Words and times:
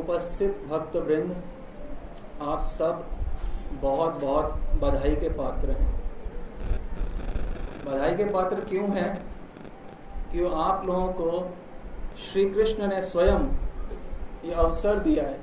उपस्थित 0.00 0.66
भक्त 0.70 0.96
वृंद 0.96 1.42
आप 2.42 2.58
सब 2.58 3.06
बहुत 3.82 4.20
बहुत 4.20 4.52
बधाई 4.54 5.16
के 5.16 5.28
पात्र 5.28 5.70
हैं। 5.70 6.00
बधाई 7.86 8.14
के 8.14 8.24
पात्र 8.24 8.60
क्यों 8.60 8.90
हैं? 8.90 9.26
क्यों 10.30 10.52
आप 10.52 10.86
लोगों 10.86 11.06
को 11.06 11.54
श्री 12.16 12.50
कृष्ण 12.50 12.86
ने 12.86 13.02
स्वयं 13.02 13.48
ये 14.44 14.52
अवसर 14.52 14.98
दिया 14.98 15.24
है? 15.24 15.40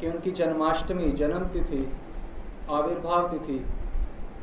कि 0.00 0.10
उनकी 0.10 0.30
जन्माष्टमी, 0.30 1.12
जन्म 1.12 1.38
तिथि, 1.38 1.92
आविर्भाव 2.70 3.28
तिथि 3.28 3.66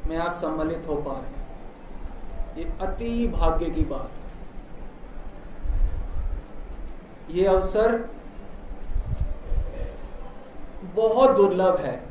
में 0.07 0.17
आप 0.17 0.31
सम्मिलित 0.31 0.87
हो 0.87 0.95
पा 0.95 1.11
रहे 1.11 1.21
हैं। 1.21 1.45
ये 2.57 2.85
अति 2.85 3.27
भाग्य 3.27 3.69
की 3.69 3.81
बात। 3.81 4.11
ये 7.31 7.45
अवसर 7.45 8.09
बहुत 10.95 11.29
दुर्लभ 11.29 11.77
है। 11.77 12.03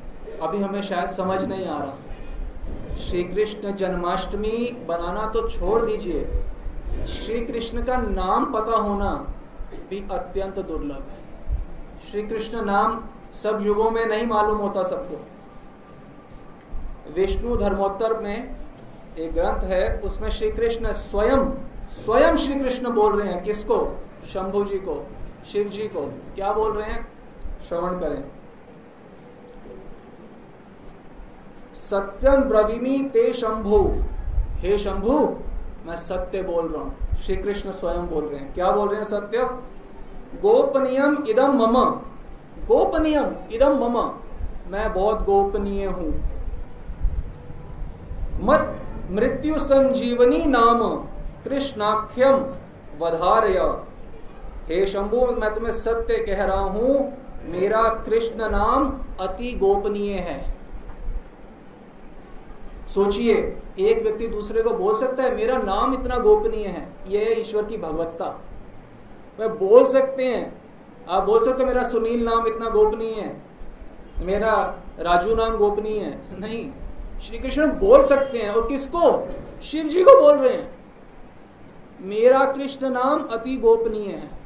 अभी 0.42 0.58
हमें 0.62 0.82
शायद 0.82 1.06
समझ 1.06 1.44
नहीं 1.44 1.66
आ 1.66 1.78
रहा। 1.78 2.96
श्री 2.96 3.24
कृष्ण 3.24 3.72
जन्माष्टमी 3.72 4.84
बनाना 4.88 5.26
तो 5.26 5.48
छोड़ 5.48 5.82
दीजिए। 5.82 6.24
श्री 7.06 7.40
कृष्ण 7.40 7.82
का 7.82 7.96
नाम 7.96 8.44
पता 8.52 8.76
होना 8.76 9.34
भी 9.90 9.98
अत्यंत 10.10 10.58
दुर्लभ 10.58 11.06
है। 11.10 11.22
श्री 12.10 12.22
कृष्ण 12.22 12.64
नाम 12.64 13.04
सब 13.32 13.58
युगों 13.62 13.90
में 13.90 14.06
नहीं 14.06 14.26
मालूम 14.26 14.58
होता 14.58 14.82
सबको। 14.82 15.24
विष्णु 17.12 17.56
धर्मोत्तर 17.56 18.18
में 18.18 18.56
एक 19.18 19.32
ग्रंथ 19.32 19.64
है, 19.64 20.00
उसमें 20.00 20.28
श्री 20.30 20.50
कृष्ण 20.50 20.92
स्वयं 20.92 21.50
स्वयं 21.90 22.36
श्री 22.36 22.54
कृष्ण 22.54 22.90
बोल 22.90 23.22
रहे 23.22 23.32
हैं। 23.32 23.42
किसको? 23.42 23.76
शंभु 24.32 24.64
जी 24.64 24.78
को, 24.78 25.06
शिव 25.52 25.68
जी 25.68 25.88
को, 25.88 26.06
क्या 26.34 26.52
बोल 26.52 26.72
रहे 26.72 26.90
हैं? 26.90 27.08
श्रवण 27.68 27.98
करें। 27.98 28.24
सत्यम 31.74 32.36
ब्रवीमी 32.36 33.08
ते 33.08 33.32
शंभु। 33.32 34.02
हे 34.56 34.78
शंभु, 34.78 35.36
मैं 35.86 35.96
सत्य 35.96 36.42
बोल 36.42 36.68
रहा 36.68 36.82
हूँ। 36.82 36.96
श्री 37.26 37.36
कृष्ण 37.36 37.70
स्वयं 37.70 38.06
बोल 38.06 38.24
रहे 38.24 38.40
हैं। 38.40 38.54
क्या 38.54 38.70
बोल 38.70 38.88
रहे 38.88 38.96
हैं 38.96 39.04
सत्य? 39.04 39.38
गोपनीयम 40.42 41.24
इदम 41.28 41.52
मम। 41.52 41.90
गोपनीयम 42.66 43.34
इदम 43.52 43.84
मम। 43.84 44.18
मैं 44.66 44.92
बहुत 44.94 45.22
गोपनीय 45.22 45.86
हूँ। 45.86 46.24
मत 48.40 48.80
मृत्यु 49.10 49.58
संजीवनी 49.58 50.44
नाम। 50.46 50.94
कृष्णाख्यम 51.44 52.36
वधारय। 52.98 53.84
हे 54.68 54.86
शंभु, 54.86 55.26
मैं 55.26 55.54
तुम्हें 55.54 55.72
सत्य 55.72 56.18
कह 56.18 56.44
रहा 56.44 56.60
हूँ, 56.60 57.12
मेरा 57.44 57.82
कृष्ण 58.06 58.50
नाम 58.50 59.00
अति 59.20 59.52
गोपनीय 59.52 60.12
है। 60.12 60.54
सोचिए, 62.94 63.34
एक 63.78 64.02
व्यक्ति 64.02 64.26
दूसरे 64.26 64.62
को 64.62 64.70
बोल 64.70 64.96
सकता 64.96 65.22
है, 65.22 65.34
मेरा 65.36 65.56
नाम 65.56 65.94
इतना 65.94 66.16
गोपनीय 66.18 66.66
है 66.66 66.88
यह 67.08 67.40
ईश्वर 67.40 67.64
की 67.64 67.76
भगवत्ता। 67.76 68.26
वह 69.38 69.48
बोल 69.48 69.84
सकते 69.84 70.24
हैं, 70.24 70.62
आप 71.08 71.22
बोल 71.22 71.44
सकते 71.44 71.62
हो, 71.62 71.68
मेरा 71.68 71.82
सुनील 71.82 72.24
नाम 72.24 72.46
इतना 72.46 72.68
गोपनीय 72.68 73.14
है, 73.14 73.42
मेरा 74.18 74.54
राजू 75.00 75.34
नाम 75.34 75.56
गोपनीय 75.56 75.98
है। 76.00 76.40
नहीं, 76.40 76.70
श्री 77.20 77.38
कृष्ण 77.38 77.66
बोल 77.70 78.02
सकते 78.02 78.38
हैं, 78.38 78.50
और 78.50 78.68
किसको? 78.68 79.28
शिव 79.62 79.86
जी 79.86 80.02
को 80.04 80.20
बोल 80.20 80.34
रहे 80.34 80.52
हैं। 80.52 80.72
मेरा 82.00 82.44
कृष्ण 82.52 82.90
नाम 82.90 83.22
अति 83.32 83.56
गोपनीय 83.56 84.10
है। 84.10 84.43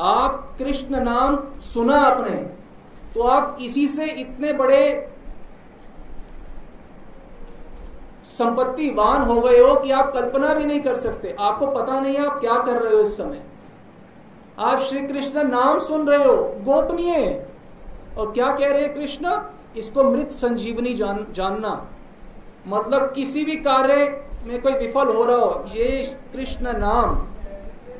आप 0.00 0.54
कृष्ण 0.58 1.00
नाम 1.00 1.36
सुना 1.60 1.96
आपने 1.96 2.36
तो 3.14 3.22
आप 3.22 3.58
इसी 3.62 3.86
से 3.88 4.04
इतने 4.04 4.52
बड़े 4.52 5.08
संपत्तिवान 8.24 9.22
हो 9.22 9.40
गए 9.40 9.58
हो 9.58 9.74
कि 9.74 9.90
आप 9.90 10.12
कल्पना 10.12 10.52
भी 10.54 10.64
नहीं 10.64 10.80
कर 10.80 10.96
सकते। 10.96 11.34
आपको 11.40 11.66
पता 11.66 11.98
नहीं 12.00 12.16
आप 12.18 12.38
क्या 12.40 12.56
कर 12.58 12.80
रहे 12.82 12.94
हो 12.94 13.00
इस 13.00 13.16
समय। 13.16 13.42
आप 14.58 14.78
श्री 14.78 15.00
कृष्ण 15.00 15.42
नाम 15.42 15.78
सुन 15.78 16.06
रहे 16.08 16.24
हो, 16.24 16.36
गोपनीय। 16.64 17.46
और 18.18 18.32
क्या 18.32 18.52
कह 18.56 18.70
रहे 18.70 18.82
हैं 18.82 18.94
कृष्ण? 18.94 19.38
इसको 19.76 20.04
मृत 20.04 20.30
संजीवनी 20.30 20.94
जान, 20.94 21.26
जानना। 21.30 21.88
मतलब 22.66 23.12
किसी 23.12 23.44
भी 23.44 23.56
कार्य 23.56 24.06
में 24.46 24.60
कोई 24.62 24.72
विफल 24.72 25.08
हो 25.08 25.24
रहा 25.24 25.36
हो, 25.36 25.64
ये 25.68 26.02
कृष्ण 26.32 26.76
नाम। 26.78 27.26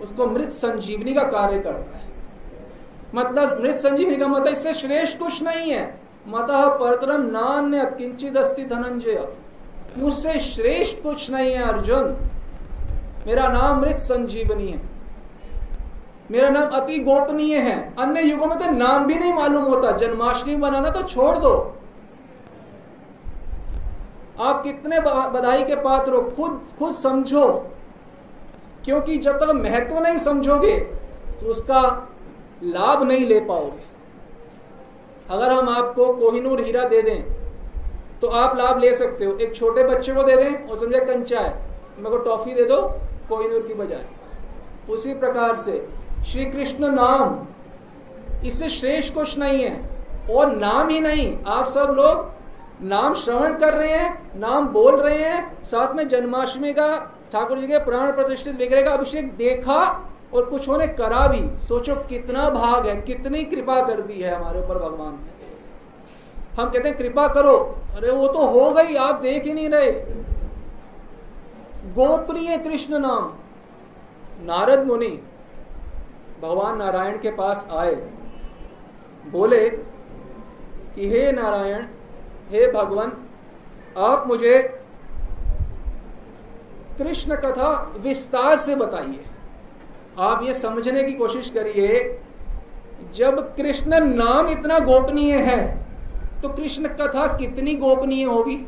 उसको 0.02 0.26
मृत 0.26 0.50
संजीवनी 0.50 1.14
का 1.14 1.22
कार्य 1.22 1.58
करता 1.58 1.98
है। 1.98 2.10
मतलब 3.14 3.60
मृत 3.60 3.74
संजीवनी 3.74 4.16
का 4.16 4.26
मतलब 4.26 4.46
इससे 4.46 4.72
श्रेष्ठ 4.72 5.18
कुछ 5.18 5.42
नहीं 5.42 5.70
है। 5.72 6.00
मत 6.28 6.46
परतरम 6.80 7.22
नान्य 7.22 7.84
किंचित 7.98 8.36
अस्ति 8.36 8.64
धनंजय। 8.64 9.28
मुझसे 9.98 10.38
श्रेष्ठ 10.40 11.02
कुछ 11.02 11.30
नहीं 11.30 11.52
है 11.52 11.62
अर्जुन। 11.62 12.16
मेरा 13.26 13.46
नाम 13.48 13.80
मृत 13.80 13.98
संजीवनी 13.98 14.68
है। 14.68 14.80
मेरा 16.30 16.48
नाम 16.48 16.70
अति 16.70 16.98
गोपनीय 16.98 17.56
है। 17.56 17.94
अन्य 17.98 18.22
युगों 18.22 18.46
में 18.46 18.58
तो 18.58 18.70
नाम 18.70 19.06
भी 19.06 19.14
नहीं 19.14 19.32
मालूम 19.32 19.64
होता। 19.64 19.90
जन्माष्टमी 19.96 20.56
बनाना 20.56 20.90
तो 20.90 21.02
छोड़ 21.02 21.36
दो। 21.36 21.52
आप 24.40 24.62
कितने 24.62 25.00
बधाई 25.00 25.62
के 25.64 25.74
पात्र 25.74 26.12
हो, 26.12 26.22
खुद 26.22 26.64
खुद 26.78 26.94
समझो। 26.94 27.46
क्योंकि 28.84 29.16
जब 29.18 29.38
तक 29.38 29.50
महत्व 29.54 29.98
नहीं 29.98 30.18
समझोगे 30.20 30.78
तो 31.32 31.46
उसका 31.46 31.82
लाभ 32.64 33.02
नहीं 33.02 33.26
ले 33.26 33.40
पाओगे। 33.42 33.90
अगर 35.30 35.52
हम 35.52 35.68
आपको 35.68 36.12
कोहिनूर 36.14 36.60
हीरा 36.60 36.84
दे 36.84 37.02
दें 37.02 37.22
तो 38.20 38.28
आप 38.28 38.56
लाभ 38.56 38.78
ले 38.78 38.92
सकते 38.94 39.24
हो। 39.24 39.36
एक 39.36 39.54
छोटे 39.54 39.84
बच्चे 39.84 40.14
को 40.14 40.22
दे 40.22 40.36
दें 40.36 40.68
और 40.68 40.78
समझे 40.78 41.00
कंचा 41.00 41.40
है, 41.40 41.54
मेरे 41.98 42.10
को 42.10 42.18
टॉफी 42.24 42.54
दे 42.54 42.64
दो 42.64 42.80
कोहिनूर 43.28 43.62
की 43.62 43.74
बजाय। 43.74 44.04
उसी 44.90 45.14
प्रकार 45.14 45.56
से 45.56 45.86
श्री 46.26 46.44
कृष्ण 46.44 46.88
नाम, 46.90 47.38
इससे 48.46 48.68
श्रेष्ठ 48.68 49.14
कुछ 49.14 49.38
नहीं 49.38 49.64
है 49.64 49.80
और 50.30 50.54
नाम 50.56 50.88
ही 50.88 51.00
नहीं। 51.00 51.36
आप 51.46 51.66
सब 51.68 51.94
लोग 51.96 52.30
नाम 52.82 53.14
श्रवण 53.14 53.58
कर 53.58 53.74
रहे 53.74 53.88
हैं, 53.88 54.38
नाम 54.38 54.68
बोल 54.68 54.96
रहे 54.96 55.18
हैं, 55.18 55.64
साथ 55.64 55.94
में 55.94 56.06
जन्माष्टमी 56.08 56.72
का 56.72 57.11
ठाकुर 57.32 57.58
जी 57.58 57.66
के 57.66 57.78
प्राण 57.78 58.12
प्रतिष्ठित 58.12 58.56
विग्रह 58.56 58.82
का 58.82 58.90
अभिषेक 58.90 59.36
देखा 59.36 60.08
और 60.34 60.44
कुछ 60.44 60.68
होने 60.68 60.86
करा 60.86 61.26
भी। 61.26 61.58
सोचो 61.58 61.94
कितना 61.94 62.50
भाग 62.50 62.86
है, 62.86 63.00
कितनी 63.00 63.44
कृपा 63.44 63.86
कर 63.86 64.00
दी 64.00 64.20
है 64.20 64.34
हमारे 64.34 64.60
ऊपर 64.60 64.78
भगवान 64.78 65.14
ने। 65.14 65.42
हम 66.62 66.70
कहते 66.70 66.88
हैं, 66.88 66.98
कृपा 66.98 67.28
करो। 67.28 67.76
अरे, 67.98 68.10
वो 68.10 68.28
तो 68.28 68.46
हो 68.46 68.70
गई, 68.70 68.94
आप 68.94 69.14
देख 69.14 69.44
ही 69.44 69.52
नहीं 69.52 69.68
रहे। 69.68 69.90
गोप्रिय 71.92 72.58
कृष्ण 72.58 72.98
नाम। 72.98 73.34
नारद 74.40 74.86
मुनि 74.86 75.22
भगवान 76.42 76.76
नारायण 76.76 77.18
के 77.18 77.30
पास 77.30 77.66
आए। 77.76 77.94
बोले 79.26 79.68
कि, 80.94 81.08
हे 81.08 81.32
नारायण, 81.32 81.82
हे 82.50 82.72
भगवान, 82.72 83.12
आप 83.98 84.26
मुझे 84.26 84.81
कृष्ण 86.98 87.36
कथा 87.36 87.70
विस्तार 87.98 88.56
से 88.56 88.74
बताइए। 88.74 89.24
आप 90.20 90.42
ये 90.42 90.54
समझने 90.54 91.02
की 91.04 91.12
कोशिश 91.12 91.50
करिए, 91.50 92.20
जब 93.14 93.40
कृष्ण 93.56 94.00
नाम 94.06 94.48
इतना 94.48 94.78
गोपनीय 94.78 95.34
है 95.34 95.60
तो 96.42 96.48
कृष्ण 96.48 96.88
कथा 96.90 97.26
कितनी 97.36 97.74
गोपनीय 97.74 98.24
होगी? 98.24 98.58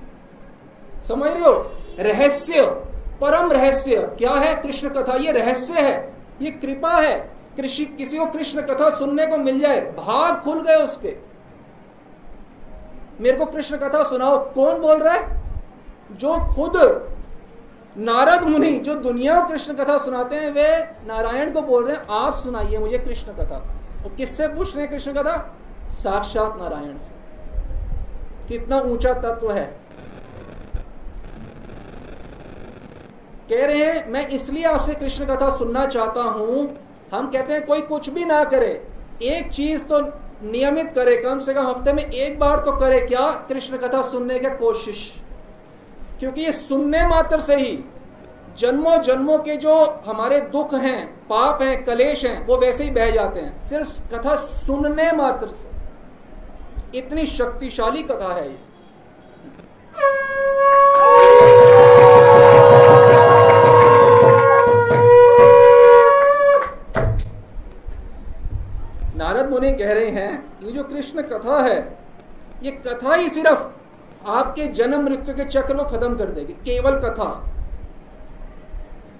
समझ 1.08 1.30
रहे 1.30 1.42
हो? 1.42 1.52
रहस्य, 1.98 2.64
परम 3.20 3.52
रहस्य, 3.52 3.96
क्या 4.18 4.32
है 4.32 4.54
कृष्ण 4.62 4.88
कथा? 4.88 5.14
ये 5.14 5.32
रहस्य 5.32 5.80
है, 5.80 6.12
ये 6.42 6.50
कृपा 6.50 6.92
है, 6.92 7.18
कृषि, 7.56 7.84
किसी 7.88 8.18
को 8.18 8.26
कृष्ण 8.26 8.62
कथा 8.62 8.90
सुनने 8.90 9.26
को 9.26 9.36
मिल 9.36 9.58
जाए, 9.60 9.80
भाग 9.80 10.40
खुल 10.42 10.60
गए 10.60 10.76
उसके। 10.76 11.16
मेरे 13.20 13.36
को 13.36 13.44
कृष्ण 13.46 13.76
कथा 13.76 14.02
सुनाओ, 14.02 14.38
कौन 14.52 14.80
बोल 14.80 14.98
रहा 14.98 15.14
है? 15.14 15.42
जो 16.12 16.36
खुद 16.54 16.76
नारद 17.98 18.42
मुनि 18.42 18.72
जो 18.72 18.94
दुनिया 18.94 19.40
कृष्ण 19.40 19.74
कथा 19.74 19.98
सुनाते 19.98 20.36
हैं, 20.36 20.50
वे 20.50 20.78
नारायण 21.06 21.52
को 21.52 21.62
बोल 21.62 21.84
रहे 21.84 21.96
हैं, 21.96 22.02
आप 22.10 22.34
सुनाइए 22.34 22.78
मुझे 22.78 22.98
कृष्ण 22.98 23.32
कथा। 23.32 23.56
और 24.04 24.14
किससे 24.14 24.48
पूछ 24.48 24.76
रहे 24.76 24.84
हैं 24.84 24.90
कृष्ण 24.92 25.12
कथा? 25.12 25.58
साक्षात 25.90 26.56
नारायण 26.58 26.98
से। 26.98 27.12
कितना 28.48 28.80
ऊँचा 28.80 29.12
तत्व 29.14 29.52
है। 29.52 29.64
कह 33.50 33.66
रहे 33.66 33.84
हैं, 33.84 34.08
मैं 34.08 34.28
इसलिए 34.28 34.64
आपसे 34.64 34.94
कृष्ण 34.94 35.26
कथा 35.26 35.50
सुनना 35.50 35.86
चाहता 35.86 36.22
हूँ। 36.22 36.76
हम 37.12 37.30
कहते 37.30 37.52
हैं, 37.52 37.66
कोई 37.66 37.80
कुछ 37.80 38.10
भी 38.10 38.24
ना 38.24 38.44
करे। 38.44 38.88
एक 39.22 39.52
चीज़ 39.52 39.84
तो 39.84 40.00
नियमित 40.42 40.92
करे, 40.92 41.16
कम 41.16 41.38
से 41.38 41.54
कम 41.54 41.66
हफ़्ते 41.66 41.92
में 41.92 42.04
एक 42.04 42.38
बार 42.38 42.58
तो 42.58 42.72
करे। 42.72 43.00
क्या 43.00 43.30
कृष्ण 43.30 43.76
कथा 43.76 44.02
सुनने 44.02 44.38
की 44.38 44.50
कोशिश? 44.50 45.23
क्योंकि 46.20 46.40
ये 46.40 46.52
सुनने 46.52 47.06
मात्र 47.06 47.40
से 47.40 47.56
ही 47.56 47.84
जन्मों 48.58 48.96
जन्मों 49.02 49.38
के 49.38 49.56
जो 49.56 50.02
हमारे 50.06 50.40
दुख 50.40 50.74
हैं, 50.74 51.06
पाप 51.28 51.62
हैं, 51.62 51.84
कलेश 51.84 52.24
हैं, 52.24 52.46
वो 52.46 52.56
वैसे 52.56 52.84
ही 52.84 52.90
बह 52.90 53.10
जाते 53.10 53.40
हैं। 53.40 53.60
सिर्फ़ 53.60 54.14
कथा 54.14 54.36
सुनने 54.36 55.12
मात्र 55.12 55.48
से। 55.48 56.98
इतनी 56.98 57.26
शक्तिशाली 57.26 58.02
कथा 58.02 58.34
है 58.34 58.48
ये। 58.48 58.58
नारद 69.16 69.50
मुनि 69.50 69.72
कह 69.72 69.92
रहे 69.92 70.10
हैं, 70.10 70.58
ये 70.62 70.72
जो 70.72 70.84
कृष्ण 70.84 71.22
कथा 71.22 71.62
है, 71.62 71.98
ये 72.62 72.70
कथा 72.70 73.14
ही 73.14 73.28
सिर्फ़ 73.28 73.66
आपके 74.26 74.66
जन्म 74.68 75.02
मृत्यु 75.04 75.34
के 75.34 75.44
चक्र 75.44 75.76
को 75.76 75.84
खत्म 75.84 76.16
कर 76.16 76.26
देगी। 76.26 76.52
केवल 76.52 76.98
कथा। 77.00 77.50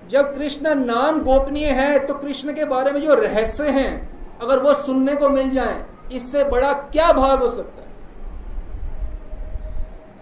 जब 0.09 0.35
कृष्ण 0.35 0.75
नाम 0.75 1.21
गोपनीय 1.21 1.67
है 1.67 1.99
तो 1.99 2.15
कृष्ण 2.15 2.53
के 2.53 2.65
बारे 2.65 2.91
में 2.91 3.01
जो 3.01 3.15
रहस्य 3.15 3.69
हैं, 3.69 4.39
अगर 4.43 4.59
वो 4.59 4.75
सुनने 4.75 5.15
को 5.17 5.29
मिल 5.29 5.51
जाए, 5.51 5.85
इससे 6.12 6.45
बड़ा 6.45 6.73
क्या 6.73 7.12
भाव 7.12 7.39
हो 7.39 7.49
सकता 7.49 7.83
है? 7.83 7.89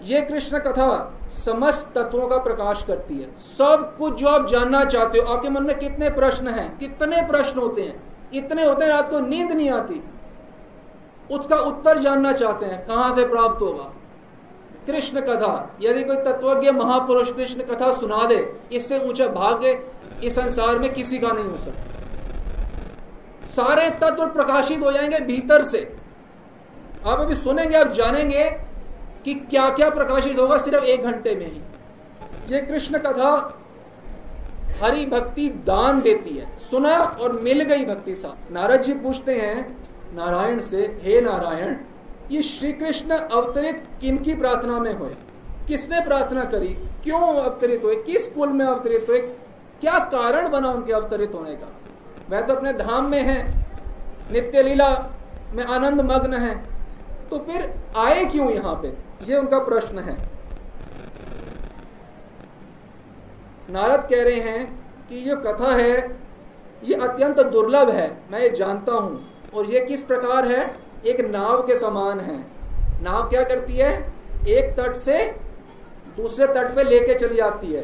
ये 0.02 0.20
कृष्ण 0.20 0.58
कथा 0.58 1.19
समस्त 1.28 1.93
तत्वों 1.94 2.28
का 2.28 2.37
प्रकाश 2.37 2.85
करती 2.85 3.14
है। 3.14 3.28
सब 3.38 3.94
कुछ 3.99 4.14
जो 4.14 4.28
आप 4.28 4.46
जानना 4.46 4.85
चाहते 4.85 5.19
हो, 5.19 5.32
आपके 5.35 5.49
मन 5.49 5.62
में 5.62 5.78
कितने 5.78 6.11
प्रश्न 6.11 6.49
हैं, 6.49 6.78
कितने 6.78 7.23
प्रश्न 7.23 7.61
होते 7.61 7.82
हैं, 7.82 8.02
इतने 8.35 8.64
होते 8.64 8.85
हैं, 8.85 8.93
रात 8.93 9.11
को 9.11 9.20
नींद 9.20 9.52
नहीं 9.52 9.70
आती। 9.70 10.02
उसका 11.31 11.56
उत्तर 11.56 11.99
जानना 11.99 12.32
चाहते 12.32 12.67
हैं, 12.67 12.85
कहाँ 12.87 13.12
से 13.14 13.25
प्राप्त 13.25 13.62
होगा? 13.62 13.93
कृष्ण 14.87 15.20
कथा। 15.20 15.79
यदि 15.82 16.02
कोई 16.05 16.17
तत्वज्ञ 16.17 16.70
महापुरुष 16.70 17.32
कृष्ण 17.32 17.62
कथा 17.62 17.93
सुना 17.93 18.25
दे, 18.26 18.52
इससे 18.73 18.99
ऊँचा 18.99 19.26
भाग्य 19.26 19.81
इस 20.25 20.34
संसार 20.34 20.79
में 20.79 20.93
किसी 20.93 21.19
का 21.19 21.29
नहीं 21.29 21.44
हो 21.44 21.56
सकता। 21.56 23.46
सारे 23.46 23.88
तत्व 23.90 24.26
प्रकाशित 24.26 24.82
हो 24.82 24.93
जाएँगे 24.93 25.20
भीतर 25.20 25.62
से। 25.62 25.96
आप 27.06 27.20
अभी 27.20 27.34
सुनेंगे, 27.34 27.76
आप 27.76 27.88
जानेंगे 27.88 28.44
कि 29.25 29.34
क्या 29.34 29.69
क्या 29.70 29.88
प्रकाशित 29.90 30.38
होगा 30.38 30.58
सिर्फ़ 30.58 30.85
एक 30.85 31.02
घंटे 31.02 31.35
में 31.35 31.46
ही। 31.46 31.61
ये 32.55 32.61
कृष्ण 32.61 32.99
कथा 32.99 33.58
हरि 34.82 35.05
भक्ति 35.06 35.49
दान 35.67 36.00
देती 36.00 36.31
है। 36.31 36.56
सुना 36.56 36.96
और 37.20 37.32
मिल 37.32 37.62
गई 37.62 37.85
भक्ति 37.85 38.14
साथ। 38.14 38.52
नारद 38.52 38.82
जी 38.82 38.93
पूछते 38.94 39.35
हैं, 39.35 39.76
नारायण 40.14 40.61
से, 40.61 41.00
हे 41.02 41.20
नारायण 41.20 41.75
ये 42.32 42.43
श्री 42.43 42.73
कृष्ण 42.73 43.11
अवतरित 43.11 43.88
किन 44.00 44.19
की 44.19 44.34
प्रार्थना 44.34 44.79
में 44.79 44.94
हुए? 44.94 45.14
किसने 45.69 46.00
प्रार्थना 46.00 46.44
करी? 46.44 46.69
क्यों 47.05 47.20
अवतरित 47.20 47.84
हुए? 47.84 47.96
किस 47.96 48.29
कुल 48.29 48.49
में 48.49 48.67
अवतरित 48.67 49.06
हुए? 49.08 49.20
क्या 49.81 49.99
कारण 49.99 50.49
बना 50.49 50.69
उनके 50.69 50.93
अवतरित 50.93 51.34
होने 51.34 51.55
का? 51.56 51.67
वह 52.31 52.40
तो 52.40 52.55
अपने 52.55 52.73
धाम 52.73 53.11
में 53.11 53.23
है, 53.23 53.67
नित्य 54.32 54.62
लीला 54.62 55.11
में 55.55 55.64
आनंद 55.64 56.00
मग्न 56.00 56.34
है। 56.34 56.55
तो 57.31 57.38
फिर 57.38 57.75
आए 57.96 58.25
क्यों 58.25 58.50
यहाँ 58.50 58.75
पे? 58.75 58.88
ये 59.25 59.37
उनका 59.37 59.58
प्रश्न 59.58 59.99
है। 59.99 60.17
नारद 63.70 64.00
कह 64.00 64.23
रहे 64.23 64.40
हैं 64.40 64.90
कि 65.08 65.23
जो 65.23 65.37
कथा 65.37 65.75
है, 65.75 66.20
ये 66.85 66.94
अत्यंत 66.94 67.40
दुर्लभ 67.40 67.90
है, 67.90 68.23
मैं 68.31 68.40
ये 68.40 68.50
जानता 68.50 68.93
हूँ। 68.93 69.32
और 69.55 69.67
ये 69.67 69.81
किस 69.81 70.02
प्रकार 70.02 70.46
है? 70.46 70.81
एक 71.06 71.20
नाव 71.20 71.62
के 71.62 71.76
समान 71.76 72.20
है। 72.20 72.46
नाव 73.02 73.28
क्या 73.28 73.44
करती 73.44 73.76
है? 73.76 74.12
एक 74.49 74.81
तट 74.81 74.96
से 74.96 75.37
दूसरे 76.16 76.46
तट 76.46 76.75
पे 76.75 76.82
लेके 76.82 77.14
चली 77.14 77.37
जाती 77.37 77.72
है। 77.72 77.82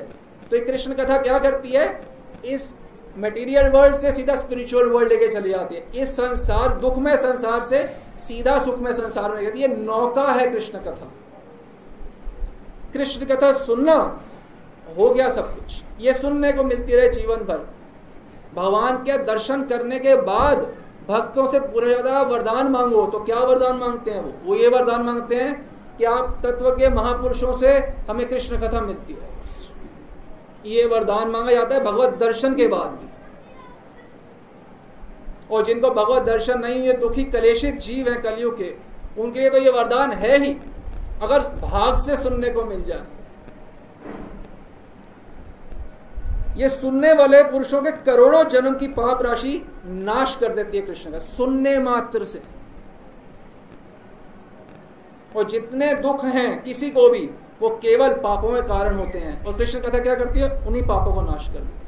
तो 0.50 0.66
कृष्ण 0.66 0.94
कथा 0.94 1.18
क्या 1.18 1.38
करती 1.38 1.68
है? 1.68 2.00
इस 2.44 2.74
मटेरियल 3.18 3.68
वर्ल्ड 3.68 3.96
से 3.96 4.12
सीधा 4.12 4.36
स्पिरिचुअल 4.36 4.86
वर्ल्ड 4.86 5.08
लेके 5.08 5.28
चली 5.28 5.50
जाती 5.50 5.74
है। 5.74 6.02
इस 6.02 6.16
संसार, 6.16 6.68
दुखमय 6.68 7.16
संसार 7.16 7.62
से 7.62 7.84
सीधा 8.18 8.58
सुखमय 8.58 8.92
संसार 8.92 9.32
में 9.32 9.42
जाती 9.42 9.60
है। 9.60 9.76
नौका 9.76 10.26
है 10.32 10.46
कृष्ण 10.50 10.78
कथा। 10.78 11.12
कृष्ण 12.92 13.26
कथा 13.26 13.52
सुनना 13.52 14.20
हो 14.98 15.14
गया 15.14 15.28
सब 15.28 15.54
कुछ। 15.54 15.82
ये 16.00 16.14
सुनने 16.14 16.52
को 16.52 16.64
मिलती 16.64 16.96
रहे 16.96 17.08
जीवन 17.08 17.36
भर। 17.36 17.58
भगवान 18.54 18.96
के 18.96 19.18
दर्शन 19.18 19.64
करने 19.64 19.98
के 19.98 20.14
बाद 20.14 20.74
भक्तों 21.08 21.46
से 21.46 21.60
पूरा 21.60 21.86
ज़्यादा 21.86 22.20
वरदान 22.24 22.68
मांगो 22.68 23.04
तो 23.06 23.18
क्या 23.20 23.38
वरदान 23.40 23.76
मांगते 23.76 24.10
हैं 24.10 24.20
वो? 24.20 24.32
वो 24.44 24.54
ये 24.54 24.68
वरदान 24.68 25.02
मांगते 25.02 25.34
हैं 25.34 25.52
कि 25.98 26.04
आप 26.06 26.40
तत्व 26.42 26.70
के 26.70 26.88
महापुरुषों 26.90 27.52
से 27.54 27.76
हमें 28.10 28.28
कृष्ण 28.28 28.56
कथा 28.58 28.80
मिलती 28.80 29.12
है। 29.12 29.26
ये 30.66 30.84
वरदान 30.86 31.28
मांगा 31.30 31.52
जाता 31.52 31.74
है 31.74 31.84
भगवत 31.84 32.14
दर्शन 32.20 32.54
के 32.54 32.66
बाद 32.68 32.90
भी। 32.92 33.08
और 35.50 35.64
जिनको 35.64 35.90
भगवत 35.92 36.22
दर्शन 36.22 36.58
नहीं 36.60 36.86
है, 36.86 36.92
दुखी, 37.00 37.24
कलेशित 37.26 37.78
जीव 37.80 38.08
है 38.08 38.16
कलियुग 38.22 38.56
के, 38.56 38.74
उनके 39.18 39.40
लिए 39.40 39.50
तो 39.50 39.58
ये 39.58 39.70
वरदान 39.70 40.12
है 40.14 40.38
ही। 40.38 40.56
अगर 41.22 41.40
भाग 41.60 41.96
से 41.96 42.16
सुनने 42.16 42.50
को 42.50 42.64
मिल 42.64 42.82
जाए 42.84 43.02
ये 46.56 46.68
सुनने 46.68 47.12
वाले 47.12 47.42
पुरुषों 47.42 47.82
के 47.82 47.92
करोड़ों 47.92 48.44
जन्म 48.44 48.74
की 48.74 48.88
पाप 48.88 49.22
राशि 49.22 49.68
नाश 49.84 50.36
कर 50.36 50.52
देती 50.52 50.78
है 50.78 50.86
कृष्ण 50.86 51.10
का, 51.10 51.18
सुनने 51.18 51.78
मात्र 51.78 52.24
से। 52.24 52.42
और 55.36 55.44
जितने 55.44 55.94
दुख 55.94 56.24
हैं 56.24 56.62
किसी 56.62 56.90
को 56.90 57.08
भी, 57.08 57.30
वो 57.60 57.68
केवल 57.68 58.14
पापों 58.14 58.54
के 58.54 58.62
कारण 58.62 58.96
होते 58.96 59.18
हैं। 59.18 59.44
और 59.44 59.56
कृष्ण 59.56 59.80
कथा 59.80 59.98
क्या 59.98 60.14
करती 60.14 60.40
है? 60.40 60.66
उन्हीं 60.66 60.82
पापों 60.82 61.14
को 61.14 61.20
नाश 61.20 61.46
कर 61.46 61.52
देती 61.52 61.68
है। 61.68 61.78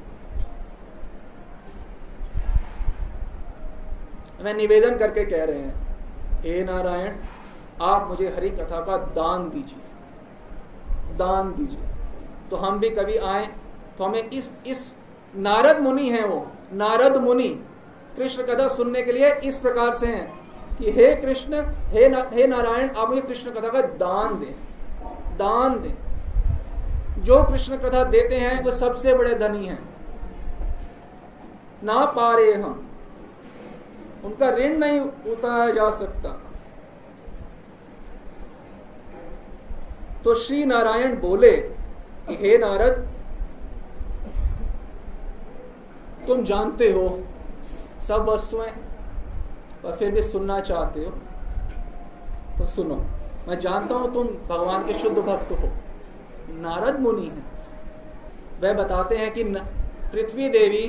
मैं 4.45 4.55
निवेदन 4.55 4.97
करके 4.97 5.25
कह 5.25 5.45
रहे 5.45 5.59
हैं, 5.59 5.97
हे 6.41 6.65
नारायण, 6.65 7.13
आप 7.83 8.09
मुझे 8.09 8.29
हरि 8.29 8.51
कथा 8.51 8.81
का 8.81 8.97
दान 8.97 9.51
दीजिए। 9.51 9.83
दान 11.17 11.53
दीजिए। 11.53 11.81
तो 12.51 12.57
हम 12.57 12.79
भी 12.79 12.91
कभी 12.91 13.17
आए 13.17 13.49
तो 14.01 14.05
हमें 14.05 14.31
इस 14.31 14.49
इस 14.67 14.93
नारद 15.37 15.81
मुनि 15.81 16.09
हैं 16.09 16.25
वो 16.25 16.37
नारद 16.73 17.17
मुनि 17.17 17.49
कृष्ण 18.17 18.43
कथा 18.43 18.69
सुनने 18.69 19.03
के 19.03 19.13
लिए 19.13 19.33
इस 19.45 19.59
प्रकार 19.59 19.95
से 19.95 20.07
हैं 20.07 20.77
कि 20.77 20.91
हे 20.91 21.15
कृष्ण 21.17 21.61
हे 21.89 22.09
ना, 22.09 22.23
हे 22.33 22.47
नारायण 22.47 22.91
आप 22.91 23.09
मुझे 23.09 23.21
कृष्ण 23.21 23.51
कथा 23.51 23.69
का 23.69 23.81
दान 23.81 24.39
दें 24.41 25.37
दान 25.37 25.79
दें। 25.81 27.23
जो 27.23 27.43
कृष्ण 27.45 27.77
कथा 27.77 28.05
देते 28.05 28.37
हैं 28.37 28.65
वो 28.65 28.73
सबसे 28.73 29.15
बड़े 29.15 29.35
धनी 29.35 29.67
हैं। 29.67 29.79
ना 31.83 32.05
पा 32.07 32.33
रहे 32.35 32.53
हम 32.53 32.89
उनका 34.25 34.51
ऋण 34.51 34.79
नहीं 34.79 35.01
उतारा 35.01 35.71
जा 35.71 35.91
सकता। 35.91 36.41
तो 40.25 40.35
श्री 40.35 40.65
नारायण 40.65 41.21
बोले 41.21 41.57
कि 42.27 42.37
हे 42.37 42.59
नारद 42.59 43.10
तुम 46.27 46.43
जानते 46.45 46.91
हो, 46.91 47.09
सब 48.09 48.29
वस्तुएँ 48.29 48.71
और 49.85 49.97
फिर 49.97 50.11
भी 50.11 50.23
सुनना 50.23 50.61
चाहते 50.61 51.01
हो 51.01 51.11
तो 52.59 52.67
सुनो। 52.67 52.97
मैं 53.49 53.59
जानता 53.59 53.95
हूँ 53.95 54.13
तुम 54.15 54.27
भगवान 54.49 54.87
के 54.87 54.99
शुद्ध 54.99 55.19
भक्त 55.19 55.53
हो। 55.53 55.69
नारद 56.55 57.01
मुनि 57.01 57.27
हैं। 57.27 57.45
वह 58.63 58.73
बताते 58.75 59.17
हैं 59.17 59.33
कि 59.33 59.45
पृथ्वी 60.13 60.49
देवी 60.49 60.85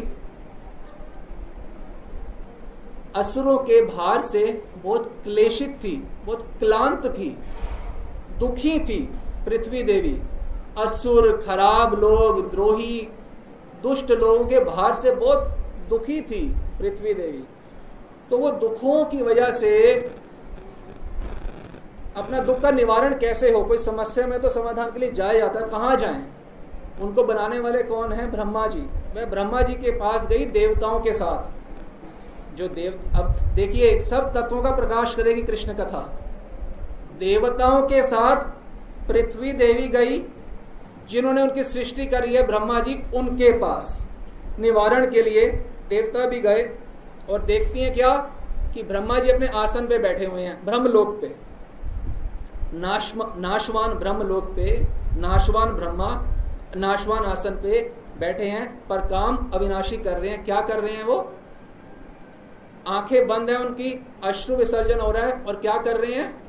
असुरों 3.16 3.58
के 3.60 3.82
भार 3.86 4.22
से 4.22 4.42
बहुत 4.78 5.12
क्लेशित 5.24 5.80
थी, 5.84 5.96
बहुत 6.26 6.46
क्लांत 6.60 7.06
थी, 7.08 7.30
दुखी 8.40 8.80
थी 8.80 9.00
पृथ्वी 9.46 9.84
देवी। 9.84 10.20
असुर, 10.78 11.32
खराब 11.38 12.00
लोग, 12.00 12.50
द्रोही 12.52 13.00
दुष्ट 13.84 14.12
लोगों 14.12 14.46
के 14.46 14.60
भार 14.60 14.96
से 14.96 15.12
बहुत 15.12 15.58
दुखी 15.90 16.22
थी 16.22 16.56
पृथ्वी 16.80 17.14
देवी। 17.14 17.44
तो 18.30 18.38
वो 18.38 18.52
दुखों 18.52 19.06
की 19.06 19.22
वजह 19.22 19.52
से 19.52 19.94
अपना 22.18 22.40
दुख 22.40 22.60
का 22.62 22.72
निवारण 22.72 23.18
कैसे 23.18 23.52
हो? 23.52 23.64
कोई 23.64 23.78
समस्या 23.78 24.28
में 24.28 24.42
तो 24.42 24.50
समाधान 24.50 24.92
के 24.92 25.00
लिए 25.00 25.12
जाया 25.12 25.40
जाता 25.40 25.60
है। 25.60 25.70
कहाँ 25.70 25.96
जाएँ? 25.96 26.26
उनको 27.02 27.24
बनाने 27.24 27.60
वाले 27.60 27.84
कौन 27.84 28.14
है? 28.14 28.32
ब्रह्मा 28.32 28.68
जी। 28.68 28.82
वह 29.16 29.26
ब्रह्मा 29.26 29.62
जी 29.62 29.74
के 29.74 29.92
पास 29.92 30.28
गई 30.28 30.46
देवताओं 30.46 31.00
के 31.00 31.14
साथ। 31.14 31.62
जो 32.58 32.68
देव, 32.68 33.00
अब 33.16 33.36
देखिए, 33.56 34.00
सब 34.00 34.34
तत्वों 34.34 34.62
का 34.64 34.72
प्रकाश 34.72 35.16
करेगी 35.16 35.42
कृष्ण 35.42 35.74
कथा। 35.74 36.20
देवताओं 37.20 37.82
के 37.82 38.04
साथ 38.04 38.36
पृथ्वी 39.08 39.54
देवी 39.54 39.88
गई। 39.88 40.20
जिन्होंने 41.12 41.42
उनकी 41.42 41.64
सृष्टि 41.64 42.06
करी 42.06 42.36
है, 42.36 42.48
ब्रह्मा 42.48 42.80
जी 42.80 43.04
उनके 43.16 43.52
पास। 43.52 44.08
निवारण 44.60 45.12
के 45.12 45.22
लिए 45.22 45.48
देवता 45.90 46.26
भी 46.26 46.40
गए 46.40 46.78
और 47.30 47.42
देखती 47.42 47.80
हैं 47.80 47.94
क्या? 47.94 48.16
कि 48.74 48.84
ब्रह्मा 48.84 49.20
जी 49.20 49.30
अपने 49.30 49.48
आसन 49.48 49.88
पे 49.88 49.98
बैठे 49.98 50.26
हुए 50.26 50.42
हैं, 50.42 50.66
ब्रह्मलोक 50.66 51.22
पे। 51.22 51.36
नाश 52.74 53.14
नाशवान 53.38 53.94
ब्रह्मलोक 53.94 54.44
पे, 54.44 54.82
नाशवान 55.18 55.70
ब्रह्मा, 55.70 56.24
नाशवान 56.76 57.26
आसन 57.26 57.52
पे 57.52 57.94
बैठे 58.20 58.46
हैं, 58.46 58.88
पर 58.88 58.98
काम 58.98 59.52
अविनाशी 59.54 59.98
कर 59.98 60.18
रहे 60.18 60.30
हैं। 60.30 60.46
क्या 60.46 60.62
कर 60.62 60.80
रहे 60.80 60.94
हैं 60.94 61.04
वो? 61.04 61.34
आँखें 62.88 63.28
बंद 63.28 63.50
है 63.50 63.56
उनकी, 63.56 64.06
अश्रु 64.24 64.56
विसर्जन 64.56 65.00
हो 65.00 65.12
रहा 65.12 65.26
है, 65.26 65.32
और 65.32 65.56
क्या 65.56 65.78
कर 65.78 65.98
रहे 65.98 66.14
हैं? 66.14 66.44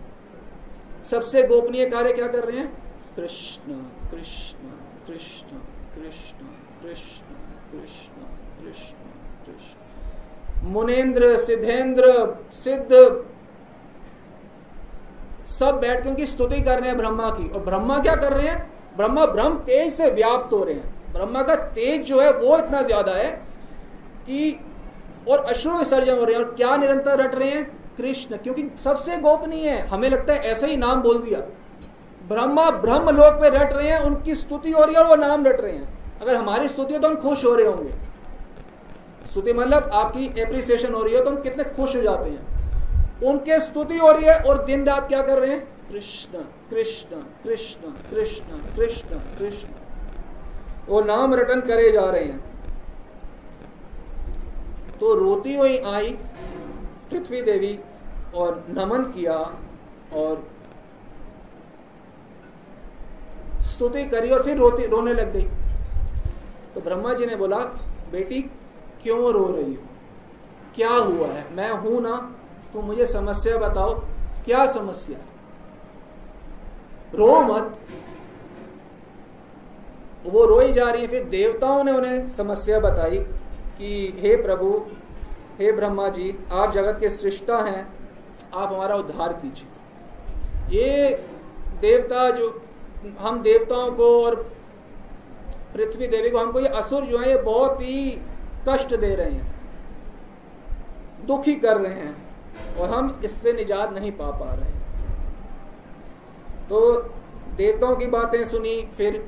सबसे 1.04 1.42
गोपनीय 1.42 1.86
कार्य 1.86 2.12
क्या 2.12 2.28
कर 2.28 2.44
रहे 2.44 2.58
हैं? 2.58 2.94
कृष्ण। 3.16 3.72
कृष्ण 4.12 4.68
कृष्ण 5.06 5.58
कृष्ण 5.94 6.46
कृष्ण 6.80 7.34
कृष्ण 7.70 8.24
कृष्ण 8.58 9.10
कृष्ण 9.44 10.70
मुनेन्द्र 10.70 11.36
सिद्धेंद्र, 11.36 12.10
सिद्ध, 12.52 12.90
सब 15.50 15.78
बैठ 15.80 16.06
के 16.16 16.26
स्तुति 16.26 16.60
कर 16.60 16.80
रहे 16.80 16.88
हैं 16.88 16.96
ब्रह्मा 16.98 17.30
की। 17.30 17.48
और 17.48 17.60
ब्रह्मा 17.60 17.98
क्या 17.98 18.14
कर 18.16 18.32
रहे 18.32 18.48
हैं? 18.48 18.70
ब्रह्मा 18.96 19.24
ब्रह्म 19.26 19.58
तेज 19.60 19.92
से 19.92 20.10
व्याप्त 20.10 20.52
हो 20.52 20.62
रहे 20.64 20.74
हैं। 20.74 21.12
ब्रह्मा 21.12 21.42
का 21.42 21.54
तेज 21.56 22.04
जो 22.06 22.20
है 22.20 22.30
वो 22.32 22.58
इतना 22.58 22.82
ज़्यादा 22.82 23.12
है 23.12 23.30
कि 24.26 24.60
और 25.28 25.44
अश्रु 25.44 25.72
विसर्जन 25.72 26.18
हो 26.18 26.24
रहे 26.24 26.36
हैं 26.36 26.44
और 26.44 26.54
क्या 26.54 26.76
निरंतर 26.76 27.18
रट 27.18 27.34
रहे 27.34 27.50
हैं? 27.50 27.64
कृष्ण। 27.96 28.36
क्योंकि 28.36 28.68
सबसे 28.84 29.16
गोपनीय 29.16 29.70
है। 29.70 29.86
हमें 29.86 30.08
लगता 30.10 30.32
है 30.32 30.38
ऐसे 30.38 30.66
ही 30.66 30.76
नाम 30.76 31.02
बोल 31.02 31.22
दिया। 31.22 31.40
ब्रह्मा 32.32 32.70
ब्रह्म 32.70 33.10
लोक 33.10 33.40
पे 33.40 33.48
रट 33.50 33.72
रहे 33.72 33.88
हैं, 33.88 33.98
उनकी 34.00 34.34
स्तुति 34.34 34.70
हो 34.70 34.84
रही 34.84 34.94
है 34.94 35.00
और 35.00 35.08
वो 35.08 35.14
नाम 35.16 35.46
रट 35.46 35.60
रहे 35.60 35.72
हैं। 35.72 36.18
अगर 36.20 36.34
हमारी 36.34 36.68
स्तुति 36.68 36.94
हो 36.94 37.00
तो 37.00 37.08
हम 37.08 37.16
खुश 37.18 37.44
हो 37.44 37.54
रहे 37.54 37.66
होंगे। 37.66 37.90
स्तुति 39.30 39.52
मतलब 39.52 39.90
आपकी 39.94 40.24
एप्रिसिएशन 40.38 40.94
हो 40.94 41.02
रही 41.02 41.14
है 41.14 41.24
तो 41.24 41.30
हम 41.30 41.40
कितने 41.42 41.64
खुश 41.66 41.96
हो 41.96 42.00
जाते 42.02 42.30
हैं। 42.30 43.20
उनके 43.22 43.58
स्तुति 43.60 43.96
हो 43.98 44.10
रही 44.12 44.24
है 44.24 44.34
और 44.40 44.62
दिन 44.64 44.84
रात 44.84 45.08
क्या 45.08 45.22
कर 45.22 45.38
रहे 45.38 45.50
हैं? 45.50 45.60
कृष्ण 45.88 46.38
कृष्ण 46.70 47.16
कृष्ण 47.42 47.90
कृष्ण 48.10 48.58
कृष्ण 48.76 49.18
कृष्ण। 49.38 49.68
वो 50.88 51.00
नाम 51.00 51.34
रटन 51.34 51.60
करे 51.60 51.90
जा 51.92 52.04
रहे 52.04 52.24
हैं। 52.24 52.38
तो 55.00 55.14
रोती 55.14 55.54
हुई 55.56 55.76
आई, 55.86 56.08
पृथ्वी 57.10 57.42
देवी 57.42 57.78
और 58.34 58.64
नमन 58.70 59.02
किया 59.12 59.36
और 60.14 60.42
स्तुति 63.62 64.04
करी 64.04 64.30
और 64.30 64.42
फिर 64.42 64.56
रोती, 64.56 64.86
रोने 64.86 65.12
लग 65.14 65.32
गई। 65.32 65.48
तो 66.74 66.80
ब्रह्मा 66.80 67.12
जी 67.14 67.26
ने 67.26 67.36
बोला, 67.36 67.56
बेटी, 68.12 68.40
क्यों 69.02 69.32
रो 69.32 69.46
रही 69.46 69.74
हो? 69.74 69.82
क्या 70.74 70.90
हुआ 70.90 71.26
है? 71.26 71.54
मैं 71.54 71.70
हूँ 71.70 72.00
ना 72.02 72.36
तो 72.72 72.82
मुझे 72.82 73.06
समस्या 73.06 73.56
बताओ, 73.56 73.94
क्या 74.44 74.66
समस्या 74.66 75.18
रो 77.14 77.40
मत। 77.40 77.78
वो 80.26 80.44
रोई 80.44 80.72
जा 80.72 80.90
रही 80.90 81.02
है, 81.02 81.08
फिर 81.08 81.24
देवताओं 81.24 81.84
ने 81.84 81.92
उन्हें 81.92 82.28
समस्या 82.28 82.78
बताई 82.80 83.18
कि, 83.78 84.16
हे 84.18 84.36
प्रभु, 84.36 84.86
हे 85.58 85.72
ब्रह्मा 85.72 86.08
जी 86.08 86.38
आप 86.52 86.72
जगत 86.72 87.00
के 87.00 87.10
सृष्टा 87.10 87.58
हैं, 87.58 87.92
आप 88.54 88.72
हमारा 88.72 88.94
उद्धार 88.94 89.32
कीजिए। 89.32 90.80
ये 90.80 91.14
देवता 91.80 92.30
जो 92.30 92.61
हम 93.20 93.40
देवताओं 93.42 93.90
को 93.92 94.08
और 94.24 94.34
पृथ्वी 95.74 96.06
देवी 96.06 96.30
को, 96.30 96.38
हमको 96.38 96.60
ये 96.60 96.68
असुर 96.68 97.04
जो 97.04 97.18
है, 97.18 97.28
ये 97.28 97.36
बहुत 97.42 97.80
ही 97.82 98.10
कष्ट 98.68 98.94
दे 98.94 99.14
रहे 99.14 99.30
हैं, 99.30 99.54
दुखी 101.26 101.54
कर 101.56 101.76
रहे 101.76 101.94
हैं, 101.94 102.16
और 102.78 102.90
हम 102.90 103.20
इससे 103.24 103.52
निजात 103.52 103.92
नहीं 103.92 104.12
पा 104.12 104.30
पा 104.30 104.52
रहे 104.54 104.70
तो 106.68 106.92
देवताओं 107.56 107.96
की 107.96 108.06
बातें 108.06 108.44
सुनी, 108.44 108.80
फिर 108.96 109.24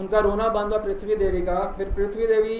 उनका 0.00 0.18
रोना 0.18 0.48
बांधा 0.48 0.78
पृथ्वी 0.78 1.16
देवी 1.16 1.42
का, 1.42 1.60
फिर 1.78 1.92
पृथ्वी 1.94 2.26
देवी 2.26 2.58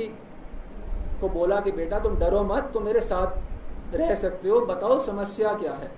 को 1.20 1.28
बोला 1.28 1.60
कि, 1.60 1.72
बेटा, 1.72 1.98
तुम 1.98 2.16
डरो 2.16 2.42
मत, 2.44 2.70
तुम 2.74 2.84
मेरे 2.84 3.00
साथ 3.00 3.96
रह 3.96 4.14
सकते 4.14 4.48
हो, 4.48 4.60
बताओ 4.60 4.98
समस्या 4.98 5.52
क्या 5.54 5.72
है? 5.72 5.90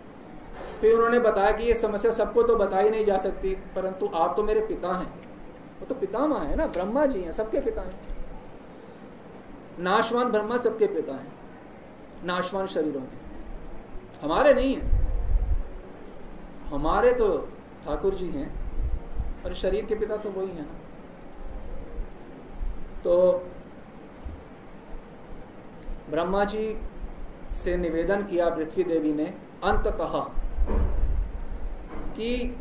फिर 0.80 0.94
उन्होंने 0.94 1.18
बताया 1.18 1.50
कि 1.52 1.64
ये 1.64 1.74
समस्या 1.74 2.10
सबको 2.12 2.42
तो 2.42 2.56
बताई 2.56 2.90
नहीं 2.90 3.04
जा 3.04 3.16
सकती, 3.18 3.54
परंतु 3.76 4.10
आप 4.14 4.36
तो 4.36 4.42
मेरे 4.42 4.60
पिता 4.66 4.92
हैं। 4.92 5.12
वो 5.80 5.86
तो 5.86 5.94
पितामह 5.94 6.38
है 6.38 6.56
ना, 6.56 6.66
ब्रह्मा 6.66 7.06
जी 7.06 7.20
हैं, 7.20 7.32
सबके 7.32 7.60
पिता 7.60 7.82
हैं। 7.82 7.94
नाशवान 9.78 10.30
ब्रह्मा 10.30 10.56
सबके 10.56 10.86
पिता 10.86 11.14
हैं, 11.14 11.32
नाशवान 12.24 12.66
शरीरों 12.66 13.00
के। 13.00 13.16
हमारे 14.20 14.52
नहीं 14.54 14.76
है। 14.76 14.82
हमारे 16.66 17.12
तो 17.12 17.36
ठाकुर 17.84 18.14
जी 18.14 18.28
हैं 18.28 18.48
और 19.44 19.54
शरीर 19.54 19.84
के 19.84 19.94
पिता 19.94 20.16
तो 20.16 20.30
वही 20.30 20.48
है 20.48 20.62
ना। 20.62 20.78
तो 23.04 23.32
ब्रह्मा 26.10 26.44
जी 26.44 26.76
से 27.46 27.76
निवेदन 27.76 28.22
किया 28.22 28.48
पृथ्वी 28.50 28.84
देवी 28.84 29.12
ने, 29.12 29.24
अंत 29.64 29.86
कहा। 29.98 30.20
कि 32.16 32.56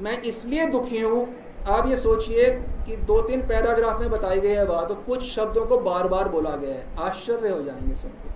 मैं 0.00 0.20
इसलिए 0.22 0.66
दुखी 0.66 1.00
हूँ, 1.00 1.26
आप 1.66 1.86
ये 1.86 1.96
सोचिए 1.96 2.50
कि 2.86 2.96
दो 2.98 3.20
तीन 3.22 3.40
पैराग्राफ 3.48 4.00
में 4.00 4.10
बताई 4.10 4.40
गई 4.40 4.48
है 4.48 4.66
बात 4.66 4.88
तो 4.88 4.94
कुछ 4.96 5.22
शब्दों 5.24 5.64
को 5.66 5.78
बार 5.80 6.08
बार 6.08 6.28
बोला 6.28 6.54
गया 6.56 6.74
है। 6.74 6.86
आश्चर्य 7.00 7.48
हो 7.48 7.62
जाएँगे 7.62 7.94
सुनते 7.94 8.26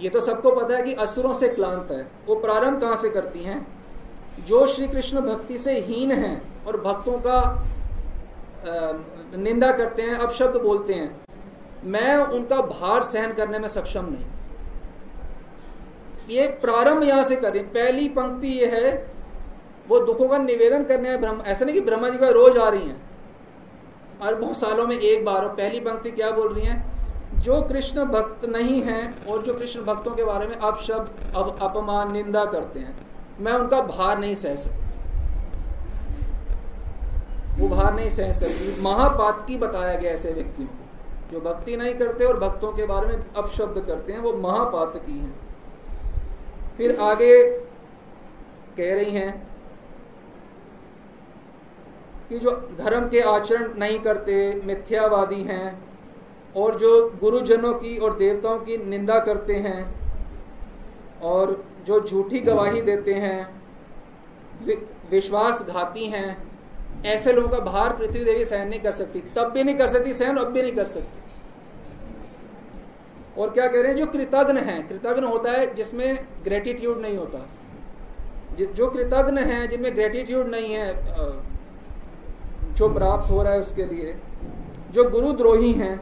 ये 0.00 0.08
तो 0.08 0.20
सबको 0.20 0.50
पता 0.50 0.76
है 0.76 0.82
कि 0.82 0.92
असुरों 0.94 1.32
से 1.34 1.48
क्लांत 1.48 1.90
है। 1.90 2.02
वो 2.26 2.34
प्रारंभ 2.36 2.80
कहाँ 2.80 2.96
से 2.96 3.08
करती 3.10 3.42
हैं? 3.42 3.66
जो 4.46 4.66
श्री 4.66 4.86
कृष्ण 4.88 5.20
भक्ति 5.20 5.58
से 5.58 5.72
हीन 5.80 6.12
हैं 6.12 6.64
और 6.66 6.80
भक्तों 6.80 7.18
का 7.26 7.40
निंदा 9.36 9.70
करते 9.72 10.02
हैं 10.02 10.14
अब 10.16 10.30
शब्द 10.30 10.56
बोलते 10.56 10.94
हैं, 10.94 11.24
मैं 11.84 12.16
उनका 12.16 12.60
भार 12.62 13.02
सहन 13.02 13.32
करने 13.32 13.58
में 13.58 13.68
सक्षम 13.68 14.06
नहीं। 14.06 14.26
ये 16.30 16.46
प्रारंभ 16.62 17.02
यहाँ 17.04 17.24
से 17.24 17.36
करें। 17.36 17.62
पहली 17.68 18.08
पंक्ति 18.10 18.48
ये 18.50 18.66
है 18.68 18.92
वो 19.92 19.98
दुखों 20.00 20.28
का 20.28 20.38
निवेदन 20.38 20.84
करने 20.84 21.08
हैं 21.08 21.20
ब्रह्म, 21.20 21.40
ऐसा 21.40 21.64
नहीं 21.64 21.74
कि 21.74 21.80
ब्रह्मा 21.80 22.08
जी 22.08 22.18
का 22.18 22.28
रोज 22.28 22.58
आ 22.58 22.68
रही 22.68 22.88
हैं। 22.88 23.00
और 24.22 24.34
बहुत 24.34 24.58
सालों 24.58 24.86
में 24.86 24.98
एक 24.98 25.24
बार, 25.24 25.44
और 25.44 25.48
पहली 25.48 25.80
पंक्ति 25.80 26.10
क्या 26.10 26.30
बोल 26.30 26.52
रही 26.52 26.66
हैं? 26.66 26.92
जो 27.40 27.62
कृष्ण 27.62 28.04
भक्त 28.04 28.44
नहीं 28.44 28.82
हैं, 28.82 29.26
और 29.26 29.42
जो 29.42 29.54
कृष्ण 29.54 29.82
भक्तों 29.82 30.10
के 30.10 30.24
बारे 30.24 30.46
में 30.46 30.54
अब 30.54 30.76
शब्द, 30.76 31.34
अब 31.36 31.58
अपमान, 31.62 32.12
निंदा 32.12 32.44
करते 32.44 32.80
हैं, 32.80 33.06
मैं 33.40 33.52
उनका 33.52 33.80
भार 33.80 34.18
नहीं 34.18 34.34
सह 34.34 34.54
सकती। 34.54 34.80
वो 37.60 37.68
भार 37.68 37.94
नहीं 37.94 38.10
सह 38.10 38.32
सकती। 38.32 38.82
महापात 38.82 39.46
की 39.48 39.56
बताया 39.56 39.98
गया 39.98 40.12
ऐसे 40.12 40.32
व्यक्तियों 40.32 40.68
को, 40.68 41.32
जो 41.32 41.40
भक्ति 41.40 41.76
नहीं 41.76 41.94
करते 41.94 42.24
और 42.24 42.40
भक्तों 42.40 42.72
के 42.72 42.86
बारे 42.86 43.06
में 43.06 43.24
अपशब्द 43.36 43.84
करते 43.86 44.12
हैं, 44.12 44.20
वो 44.20 44.32
महापात 44.32 44.96
की 44.96 45.18
हैं। 45.18 45.34
फिर 46.76 46.98
आगे 47.00 47.42
कह 48.76 48.94
रही 48.94 49.10
हैं 49.10 49.51
कि 52.32 52.38
जो 52.38 52.50
धर्म 52.78 53.08
के 53.08 53.20
आचरण 53.20 53.78
नहीं 53.78 53.98
करते, 53.98 54.60
मिथ्यावादी 54.64 55.42
हैं, 55.42 55.82
और 56.56 56.78
जो 56.78 57.10
गुरुजनों 57.20 57.74
की 57.74 57.96
और 57.98 58.16
देवताओं 58.16 58.58
की 58.58 58.76
निंदा 58.76 59.18
करते 59.18 59.54
हैं, 59.54 59.80
और 61.20 61.64
जो 61.86 62.00
झूठी 62.00 62.40
गवाही 62.40 62.82
देते 62.82 63.14
हैं 63.14 63.62
विश्वासघाती 65.10 66.06
हैं, 66.06 66.48
ऐसे 67.06 67.32
लोगों 67.32 67.48
का 67.48 67.58
भार 67.58 67.92
पृथ्वी 67.96 68.24
देवी 68.24 68.44
सहन 68.44 68.68
नहीं 68.68 68.80
कर 68.80 68.92
सकती। 68.92 69.20
तब 69.36 69.50
भी 69.50 69.64
नहीं 69.64 69.74
कर 69.74 69.88
सकती 69.88 70.12
सहन 70.14 70.36
अब 70.36 70.46
भी 70.46 70.62
नहीं 70.62 70.72
कर 70.72 70.86
सकती। 70.86 71.20
और 73.40 73.50
क्या 73.50 73.66
कह 73.66 73.80
रहे 73.80 73.90
हैं? 73.90 73.96
जो 73.96 74.06
कृतज्ञ 74.06 74.60
है 74.60 74.82
कृतज्ञ 74.82 75.26
होता 75.26 75.50
है 75.50 75.74
जिसमें 75.74 76.18
ग्रेटिट्यूड 76.44 77.00
नहीं 77.00 77.16
होता। 77.16 77.48
जो 78.72 78.90
कृतज्ञ 78.90 79.40
हैं, 79.40 79.68
जिनमें 79.68 79.94
ग्रेटिट्यूड 79.94 80.48
नहीं 80.48 80.74
है 80.74 80.88
जो 82.72 82.88
प्राप्त 82.94 83.30
हो 83.30 83.42
रहा 83.42 83.52
है 83.52 83.58
उसके 83.58 83.84
लिए, 83.84 84.14
जो 84.90 85.10
गुरुद्रोही 85.10 85.72
हैं, 85.72 85.94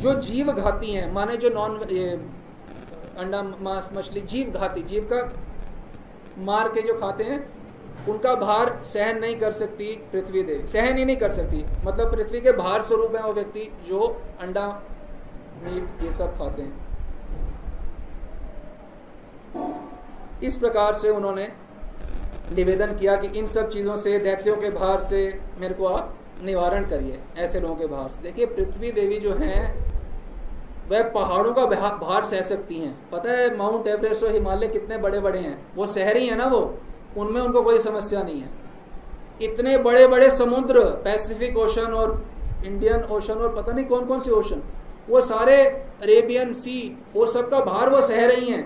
जो 0.00 0.14
जीव 0.14 0.52
घाती 0.52 0.92
हैं, 0.92 1.12
माने 1.12 1.36
जो 1.36 1.50
नॉन 1.50 1.78
अंडा, 3.18 3.42
मांस, 3.42 3.88
मछली 3.92 4.20
जीव 4.20 4.50
घाती 4.50 4.82
जीव 4.82 5.08
का 5.12 5.32
मार 6.38 6.68
के 6.68 6.82
जो 6.82 6.94
खाते 6.94 7.24
हैं, 7.24 7.38
उनका 8.08 8.34
भार 8.34 8.82
सहन 8.84 9.18
नहीं 9.18 9.36
कर 9.36 9.52
सकती 9.52 9.84
पृथ्वी 10.12 10.42
देवी। 10.42 10.66
सहन 10.66 10.98
ही 10.98 11.04
नहीं 11.04 11.16
कर 11.16 11.30
सकती। 11.30 11.64
मतलब 11.86 12.12
पृथ्वी 12.12 12.40
के 12.40 12.52
भार 12.52 12.82
स्वरूप 12.82 13.16
है 13.16 13.22
वो 13.22 13.32
व्यक्ति 13.32 13.60
जो 13.88 14.22
अंडा, 14.40 14.82
मीट, 15.62 16.02
ये 16.02 16.10
सब 16.12 16.38
खाते 16.38 16.62
हैं। 16.62 16.86
इस 20.42 20.56
प्रकार 20.56 20.92
से 20.92 21.10
उन्होंने 21.10 21.48
निवेदन 22.52 22.94
किया 22.96 23.16
कि 23.16 23.38
इन 23.38 23.46
सब 23.46 23.68
चीज़ों 23.68 23.96
से, 23.96 24.18
दैत्यों 24.18 24.56
के 24.56 24.70
भार 24.70 25.00
से 25.00 25.40
मेरे 25.58 25.74
को 25.74 25.86
आप 25.86 26.14
निवारण 26.44 26.86
करिए, 26.86 27.18
ऐसे 27.38 27.60
लोगों 27.60 27.74
के 27.74 27.86
भार 27.86 28.08
से। 28.08 28.22
देखिए, 28.22 28.46
पृथ्वी 28.46 28.90
देवी 28.92 29.18
जो 29.18 29.32
हैं, 29.32 29.86
वह 30.90 31.02
पहाड़ों 31.02 31.52
का 31.54 31.66
भार 31.96 32.24
सह 32.24 32.42
सकती 32.42 32.74
हैं। 32.74 33.10
पता 33.10 33.30
है, 33.30 33.56
माउंट 33.56 33.86
एवरेस्ट 33.86 34.24
और 34.24 34.32
हिमालय 34.32 34.68
कितने 34.68 34.98
बड़े 34.98 35.20
बड़े 35.20 35.38
हैं? 35.38 35.58
वो 35.76 35.86
शहरी 35.86 36.26
हैं 36.26 36.36
ना 36.36 36.46
वो? 36.46 36.78
उनमें 37.16 37.40
उनको 37.42 37.62
कोई 37.62 37.78
समस्या 37.78 38.22
नहीं 38.22 38.40
है। 38.40 38.48
इतने 39.42 39.76
बड़े 39.78 40.06
बड़े 40.06 40.30
समुद्र, 40.30 40.84
पैसिफिक 41.04 41.56
ओशन 41.56 41.94
और 41.94 42.24
इंडियन 42.66 43.02
ओशन 43.02 43.34
और 43.34 43.54
पता 43.54 43.72
नहीं 43.72 43.84
कौन 43.84 44.04
कौन 44.04 44.20
से 44.20 44.30
ओशन, 44.30 44.62
वो 45.08 45.20
सारे 45.20 45.62
अरेबियन 46.02 46.52
सी, 46.52 46.98
वो 47.14 47.26
सबका 47.26 47.60
भार 47.60 47.88
वो 47.88 48.00
सह 48.02 48.26
रही 48.26 48.50
हैं। 48.50 48.64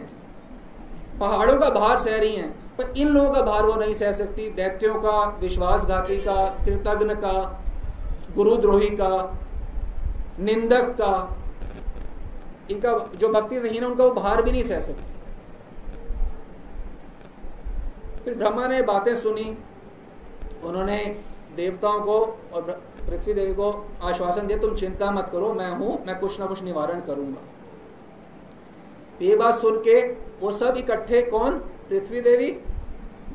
पहाड़ों 1.21 1.57
का 1.59 1.71
भार 1.71 1.99
सह 1.99 2.17
रही 2.17 2.37
हैं। 2.37 2.70
पर 2.81 2.95
इन 2.97 3.09
लोगों 3.09 3.31
का 3.31 3.43
भार 3.43 3.67
वो 3.67 3.75
नहीं 3.75 3.95
सह 3.95 4.13
सकती। 4.13 4.51
दैत्यों 4.51 4.95
का, 4.95 5.39
विश्वासघाती 5.41 6.17
का, 6.17 6.49
कृतज्ञ 6.65 7.15
का, 7.15 7.63
गुरुद्रोही 8.35 8.89
का, 8.89 9.39
निंदक 10.41 10.95
का, 11.01 11.37
इनका 12.71 12.99
जो 13.17 13.29
भक्ति 13.29 13.61
सहीन 13.61 13.83
है, 13.83 13.89
उनका 13.91 14.05
वो 14.05 14.11
भार 14.11 14.43
भी 14.43 14.53
नहीं 14.53 14.63
सह 14.63 14.81
सकती। 14.81 15.03
फिर 18.25 18.35
ब्रह्मा 18.35 18.67
ने 18.67 18.83
बातें 18.83 19.15
सुनी। 19.15 19.59
उन्होंने 20.65 21.17
देवताओं 21.57 22.01
को 22.01 22.19
और 22.53 22.63
पृथ्वी 23.09 23.35
देवी 23.35 23.55
को 23.55 23.89
आश्वासन 24.03 24.47
दिया, 24.47 24.59
तुम 24.59 24.75
चिंता 24.75 25.11
मत 25.11 25.29
करो, 25.33 25.53
मैं 25.53 25.71
हूँ, 25.71 26.05
मैं 26.07 26.19
कुछ 26.19 26.41
ना 26.41 26.47
कुछ 26.47 26.63
निवारण 26.63 27.01
करूँगा। 27.01 27.41
ये 29.23 29.37
बात 29.37 29.55
सुन 29.55 29.77
के 29.79 30.01
वो 30.41 30.53
सब 30.53 30.75
इकट्ठे 30.77 31.23
कौन? 31.23 31.59
पृथ्वी 31.89 32.21
देवी 32.21 32.51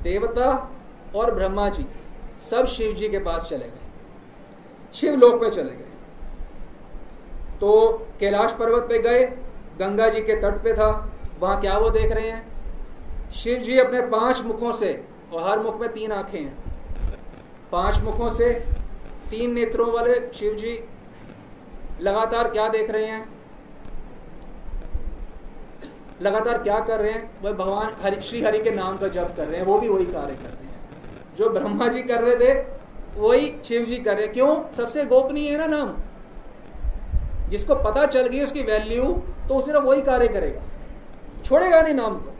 देवता 0.05 0.71
और 1.15 1.33
ब्रह्मा 1.35 1.69
जी 1.69 1.85
सब 2.49 2.65
शिव 2.65 2.93
जी 2.93 3.09
के 3.09 3.19
पास 3.19 3.47
चले 3.49 3.65
गए। 3.65 4.93
शिव 4.93 5.15
लोक 5.15 5.41
पे 5.41 5.49
चले 5.49 5.71
गए। 5.71 5.91
तो 7.59 7.91
कैलाश 8.19 8.53
पर्वत 8.53 8.83
पे 8.83 8.99
गए, 8.99 9.25
गंगा 9.79 10.09
जी 10.09 10.21
के 10.21 10.35
तट 10.35 10.63
पे 10.63 10.73
था, 10.73 11.11
वहाँ 11.39 11.59
क्या 11.61 11.77
वो 11.77 11.89
देख 11.89 12.11
रहे 12.11 12.29
हैं? 12.29 13.31
शिव 13.31 13.59
जी 13.59 13.77
अपने 13.77 14.01
पाँच 14.01 14.41
मुखों 14.41 14.71
से, 14.71 15.05
और 15.33 15.49
हर 15.49 15.59
मुख 15.59 15.79
में 15.81 15.91
तीन 15.93 16.11
आँखें 16.11 16.39
हैं। 16.39 16.57
पाँच 17.71 17.97
मुखों 17.97 18.29
से 18.29 18.53
तीन 19.29 19.53
नेत्रों 19.53 19.91
वाले 19.91 20.15
शिव 20.33 20.53
जी 20.53 20.79
लगातार 22.01 22.49
क्या 22.49 22.67
देख 22.67 22.89
रहे 22.89 23.05
हैं? 23.05 23.34
लगातार 26.21 26.57
क्या 26.57 26.79
कर 26.79 26.99
रहे 26.99 27.11
हैं? 27.11 27.41
वह 27.41 27.51
भगवान 27.51 27.91
हरि, 28.01 28.21
श्री 28.21 28.41
हरि 28.41 28.59
के 28.59 28.71
नाम 28.71 28.97
का 28.97 29.07
जप 29.07 29.33
कर 29.37 29.47
रहे 29.47 29.59
हैं। 29.59 29.65
वो 29.65 29.79
भी 29.79 29.87
वही 29.87 30.05
कार्य 30.05 30.35
कर 30.35 30.49
रहे 30.49 30.65
हैं। 30.65 31.35
जो 31.37 31.49
ब्रह्मा 31.49 31.87
जी 31.87 32.01
कर 32.01 32.21
रहे 32.21 32.35
थे, 32.35 32.53
वही 33.17 33.55
शिव 33.65 33.85
जी 33.85 33.97
कर 33.97 34.17
रहे 34.17 34.27
क्यों? 34.27 34.71
सबसे 34.71 35.05
गोपनीय 35.05 35.49
है 35.49 35.57
ना 35.57 35.67
नाम। 35.67 35.95
जिसको 37.49 37.75
पता 37.75 38.05
चल 38.05 38.27
गई 38.27 38.41
उसकी 38.41 38.63
वैल्यू 38.63 39.03
तो 39.49 39.61
सिर्फ़ 39.61 39.83
वही 39.83 40.01
कार्य 40.01 40.27
करेगा। 40.27 40.61
छोड़ेगा 41.45 41.81
नहीं 41.81 41.93
नाम 41.93 42.15
को 42.15 42.33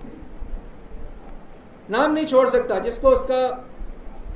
नाम 1.90 2.14
नहीं 2.14 2.26
छोड़ 2.26 2.48
सकता। 2.50 2.80
जिसको 2.80 3.10
उसका 3.10 3.68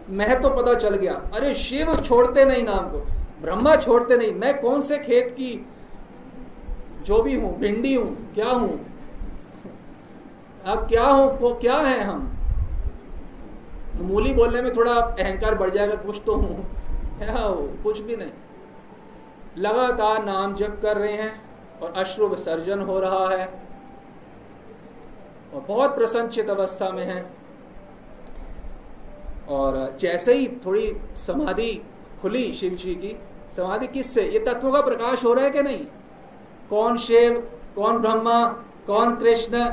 महत्व 0.10 0.50
तो 0.50 0.50
पता 0.50 0.74
चल 0.74 0.96
गया। 0.96 1.14
अरे 1.14 1.54
शिव 1.54 1.96
छोड़ते 1.96 2.46
नहीं 2.46 2.64
नाम 2.64 2.92
को। 2.92 3.00
ब्रह्मा 3.42 3.76
छोड़ते 3.76 4.18
नहीं। 4.18 4.34
मैं 4.34 4.60
कौन 4.62 4.82
से 4.82 4.98
खेत 4.98 5.32
की 5.32 5.66
जो 7.02 7.22
भी 7.22 7.36
हूँ, 7.36 7.58
भिंडी 7.60 7.94
हूँ, 7.96 8.34
क्या 8.34 8.50
हूँ 8.50 8.89
अब 10.66 10.88
क्या 10.88 11.06
हो 11.06 11.54
क्या 11.62 11.78
है 11.78 12.04
हम? 12.04 12.34
मूली 14.02 14.34
बोलने 14.34 14.62
में 14.62 14.76
थोड़ा 14.76 14.94
अहंकार 14.94 15.56
बढ़ 15.56 15.70
जाएगा, 15.70 15.96
कुछ 15.96 16.22
तो 16.26 16.36
हूँ। 16.36 16.72
कुछ 17.84 18.00
भी 18.00 18.16
नहीं। 18.16 18.32
लगातार 19.58 20.26
नाम 20.26 20.54
जप 20.56 20.80
कर 20.82 20.98
रहे 20.98 21.14
हैं 21.14 21.42
और 21.80 21.94
अश्रु 21.98 22.28
विसर्जन 22.28 22.80
हो 22.80 23.00
रहा 23.00 23.30
है। 23.30 23.46
और 25.54 25.66
बहुत 25.68 25.96
प्रसन्नचित 25.96 26.50
अवस्था 26.50 26.90
में 26.90 27.04
है। 27.04 27.30
और 29.50 29.96
जैसे 30.00 30.34
ही 30.34 30.48
थोड़ी 30.66 30.98
समाधि 31.16 31.86
खुली 32.22 32.54
शिव 32.54 32.74
जी 32.74 32.96
की, 32.96 33.20
समाधि 33.56 33.88
किससे? 33.88 34.30
ये 34.30 34.40
तत्वों 34.40 34.72
का 34.72 34.82
प्रकाश 34.82 35.26
हो 35.26 35.34
रहा 35.34 35.46
है 35.46 35.52
कि 35.52 35.62
नहीं? 35.62 35.86
कौन 36.70 36.98
शिव, 36.98 37.52
कौन 37.76 37.98
ब्रह्मा, 37.98 38.46
कौन 38.88 39.16
कृष्ण 39.16 39.72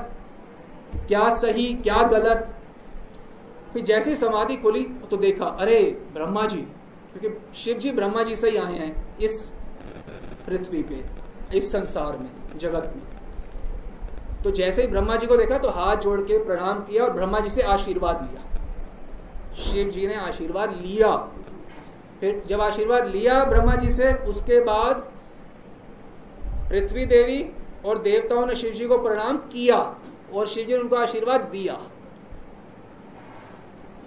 क्या 0.94 1.30
सही, 1.30 1.74
क्या 1.74 2.02
गलत? 2.02 2.54
फिर 3.72 3.82
जैसे 3.82 4.16
समाधि 4.16 4.56
खुली 4.56 4.82
तो 4.82 5.16
देखा, 5.16 5.46
अरे, 5.46 6.02
ब्रह्मा 6.14 6.46
जी, 6.46 6.56
क्योंकि 6.56 7.58
शिव 7.58 7.78
जी, 7.78 7.90
ब्रह्मा 7.90 8.22
जी 8.22 8.36
से 8.36 8.50
ही 8.50 8.56
आए 8.56 8.78
हैं 8.78 9.18
इस 9.18 9.52
पृथ्वी 10.46 10.82
पे, 10.82 11.04
इस 11.58 11.72
संसार 11.72 12.16
में, 12.16 12.30
जगत 12.56 12.94
में। 12.96 13.16
तो 14.44 14.50
जैसे 14.50 14.82
ही 14.82 14.88
ब्रह्मा 14.88 15.16
जी 15.16 15.26
को 15.26 15.36
देखा 15.36 15.58
तो 15.58 15.70
हाथ 15.70 15.96
जोड़ 15.96 16.20
के 16.20 16.44
प्रणाम 16.44 16.78
किया 16.78 17.04
और 17.04 17.12
ब्रह्मा 17.12 17.40
जी 17.40 17.48
से 17.48 17.62
आशीर्वाद 17.62 18.22
लिया। 18.22 18.42
शिव 19.54 19.88
जी 19.88 20.06
ने 20.06 20.14
आशीर्वाद 20.14 20.70
लिया। 20.70 21.16
फिर 22.20 22.42
जब 22.46 22.60
आशीर्वाद 22.60 23.06
लिया 23.06 23.44
ब्रह्मा 23.44 23.74
जी 23.74 23.90
से, 23.90 24.12
उसके 24.12 24.60
बाद 24.60 25.12
पृथ्वी 26.70 27.06
देवी 27.06 27.52
और 27.88 27.98
देवताओं 27.98 28.46
ने 28.46 28.54
शिव 28.54 28.72
जी 28.72 28.86
को 28.86 28.98
प्रणाम 28.98 29.36
किया। 29.36 29.96
और 30.36 30.46
शिव 30.46 30.66
जी 30.66 30.72
ने 30.72 30.78
उनको 30.78 30.96
आशीर्वाद 30.96 31.40
दिया। 31.52 31.78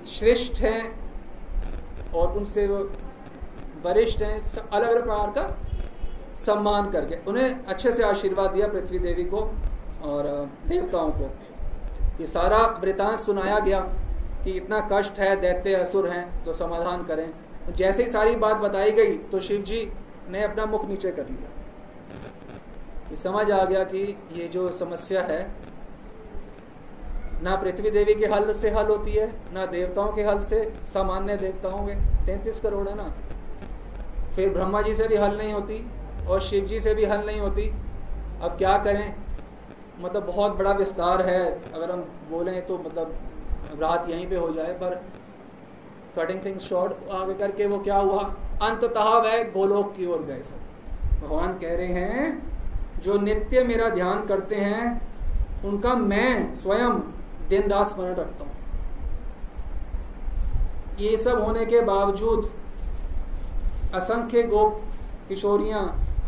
श्रेष्ठ 0.09 0.59
हैं 0.61 0.81
और 2.13 2.37
उनसे 2.37 2.67
वरिष्ठ 3.85 4.21
हैं 4.21 4.39
अलग 4.61 4.87
अलग 4.87 5.03
प्रकार 5.03 5.31
का 5.31 6.35
सम्मान 6.37 6.89
करके। 6.91 7.15
उन्हें 7.29 7.65
अच्छे 7.65 7.91
से 7.91 8.03
आशीर्वाद 8.03 8.51
दिया 8.51 8.67
पृथ्वी 8.67 8.99
देवी 8.99 9.23
को 9.25 9.39
और 10.03 10.27
देवताओं 10.67 11.11
को। 11.11 11.29
ये 12.19 12.27
सारा 12.27 12.57
वृतांत 12.81 13.19
सुनाया 13.19 13.59
गया 13.59 13.79
कि 14.43 14.51
इतना 14.51 14.79
कष्ट 14.91 15.19
है, 15.19 15.35
दैत्य 15.35 15.73
असुर 15.75 16.09
हैं 16.09 16.43
तो 16.43 16.53
समाधान 16.53 17.03
करें। 17.03 17.29
जैसे 17.73 18.03
ही 18.03 18.09
सारी 18.09 18.35
बात 18.37 18.57
बताई 18.57 18.91
गई 18.91 19.17
तो 19.31 19.39
शिव 19.39 19.61
जी 19.61 19.81
ने 20.29 20.43
अपना 20.43 20.65
मुख 20.65 20.85
नीचे 20.85 21.11
कर 21.11 21.27
लिया 21.27 21.49
कि 23.09 23.17
समझ 23.17 23.49
आ 23.51 23.63
गया 23.65 23.83
कि 23.83 23.99
ये 24.33 24.47
जो 24.47 24.69
समस्या 24.71 25.21
है 25.21 25.41
ना 27.43 27.55
पृथ्वी 27.55 27.91
देवी 27.91 28.15
के 28.15 28.25
हल 28.25 28.53
से 28.53 28.69
हल 28.69 28.87
होती 28.87 29.11
है, 29.11 29.41
ना 29.53 29.65
देवताओं 29.65 30.11
के 30.11 30.23
हल 30.23 30.41
से 30.41 30.73
सामान्य 30.93 31.37
देवताओं 31.37 31.87
के। 31.87 31.95
तैतीस 32.25 32.59
करोड़ 32.59 32.89
है 32.89 32.95
ना। 32.95 33.13
फिर 34.35 34.49
ब्रह्मा 34.49 34.81
जी 34.81 34.93
से 34.93 35.07
भी 35.07 35.15
हल 35.15 35.37
नहीं 35.37 35.53
होती 35.53 35.89
और 36.27 36.41
शिव 36.41 36.65
जी 36.65 36.79
से 36.79 36.93
भी 36.95 37.05
हल 37.05 37.25
नहीं 37.25 37.39
होती। 37.39 37.69
अब 38.41 38.55
क्या 38.57 38.77
करें? 38.77 39.15
मतलब 40.01 40.25
बहुत 40.25 40.55
बड़ा 40.55 40.71
विस्तार 40.71 41.21
है। 41.21 41.71
अगर 41.73 41.91
हम 41.91 42.01
बोलें 42.31 42.67
तो 42.67 42.77
मतलब 42.77 43.19
रात 43.81 44.09
यहीं 44.09 44.27
पे 44.27 44.35
हो 44.35 44.49
जाए, 44.49 44.73
पर 44.73 45.05
कटिंग 46.17 46.45
थिंग्स 46.45 46.63
शॉर्ट 46.63 47.11
आगे 47.11 47.33
करके 47.33 47.65
वो 47.65 47.79
क्या 47.79 47.97
हुआ? 47.97 48.23
अंततः 48.61 49.03
वह 49.03 49.43
गोलोक 49.43 49.93
की 49.93 50.05
ओर 50.05 50.23
गए 50.23 50.41
सब। 50.41 50.55
भगवान 51.21 51.57
कह 51.57 51.75
रहे 51.75 51.87
हैं, 51.87 52.49
जो 52.99 53.17
नित्य 53.17 53.63
मेरा 53.63 53.89
ध्यान 53.89 54.25
करते 54.25 54.55
हैं, 54.55 55.01
उनका 55.65 55.93
मैं 55.93 56.53
स्वयं 56.53 57.18
दिन 57.49 57.69
रात 57.71 57.87
स्मरण 57.87 58.15
रखता 58.15 58.43
हूँ। 58.43 58.51
ये 60.99 61.17
सब 61.17 61.41
होने 61.43 61.65
के 61.65 61.81
बावजूद 61.81 62.49
असंख्य 63.95 64.43
गोप 64.43 64.81
किशोरियाँ, 65.29 65.83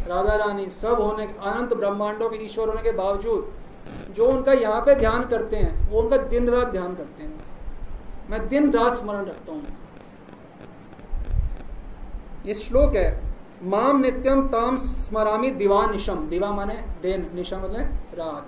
राधा 0.08 0.36
रानी 0.36 0.70
सब 0.72 1.02
होने, 1.02 1.24
अनंत 1.24 1.74
ब्रह्मांडों 1.74 2.30
के 2.30 2.46
ईश्वर 2.46 2.70
होने 2.70 2.82
के 2.82 2.92
बावजूद 2.92 4.14
जो 4.16 4.26
उनका 4.28 4.54
यहाँ 4.54 4.82
पे 4.82 4.96
ध्यान 4.96 5.24
करते 5.26 5.56
हैं, 5.56 5.90
वो 5.90 6.02
उनका 6.02 6.18
दिन 6.18 6.50
रात 6.50 6.68
ध्यान 6.68 6.96
करते 6.96 7.24
हैं। 7.24 7.34
मैं 8.30 8.48
दिन 8.50 8.72
रात 8.74 8.94
स्मरण 8.94 9.26
रखता 9.26 9.52
हूँ। 9.52 9.64
ये 12.46 12.54
श्लोक 12.54 12.96
है, 12.96 13.22
माम 13.64 14.00
नित्यम 14.02 14.48
ताम 14.48 14.76
स्मरामी 14.78 15.52
दिवा 15.52 15.86
निशम। 15.86 16.28
दिवा 16.30 16.52
माने 16.52 16.74
दिन, 17.02 17.30
निशम 17.36 17.58
मतलब 17.58 18.20
रात। 18.20 18.46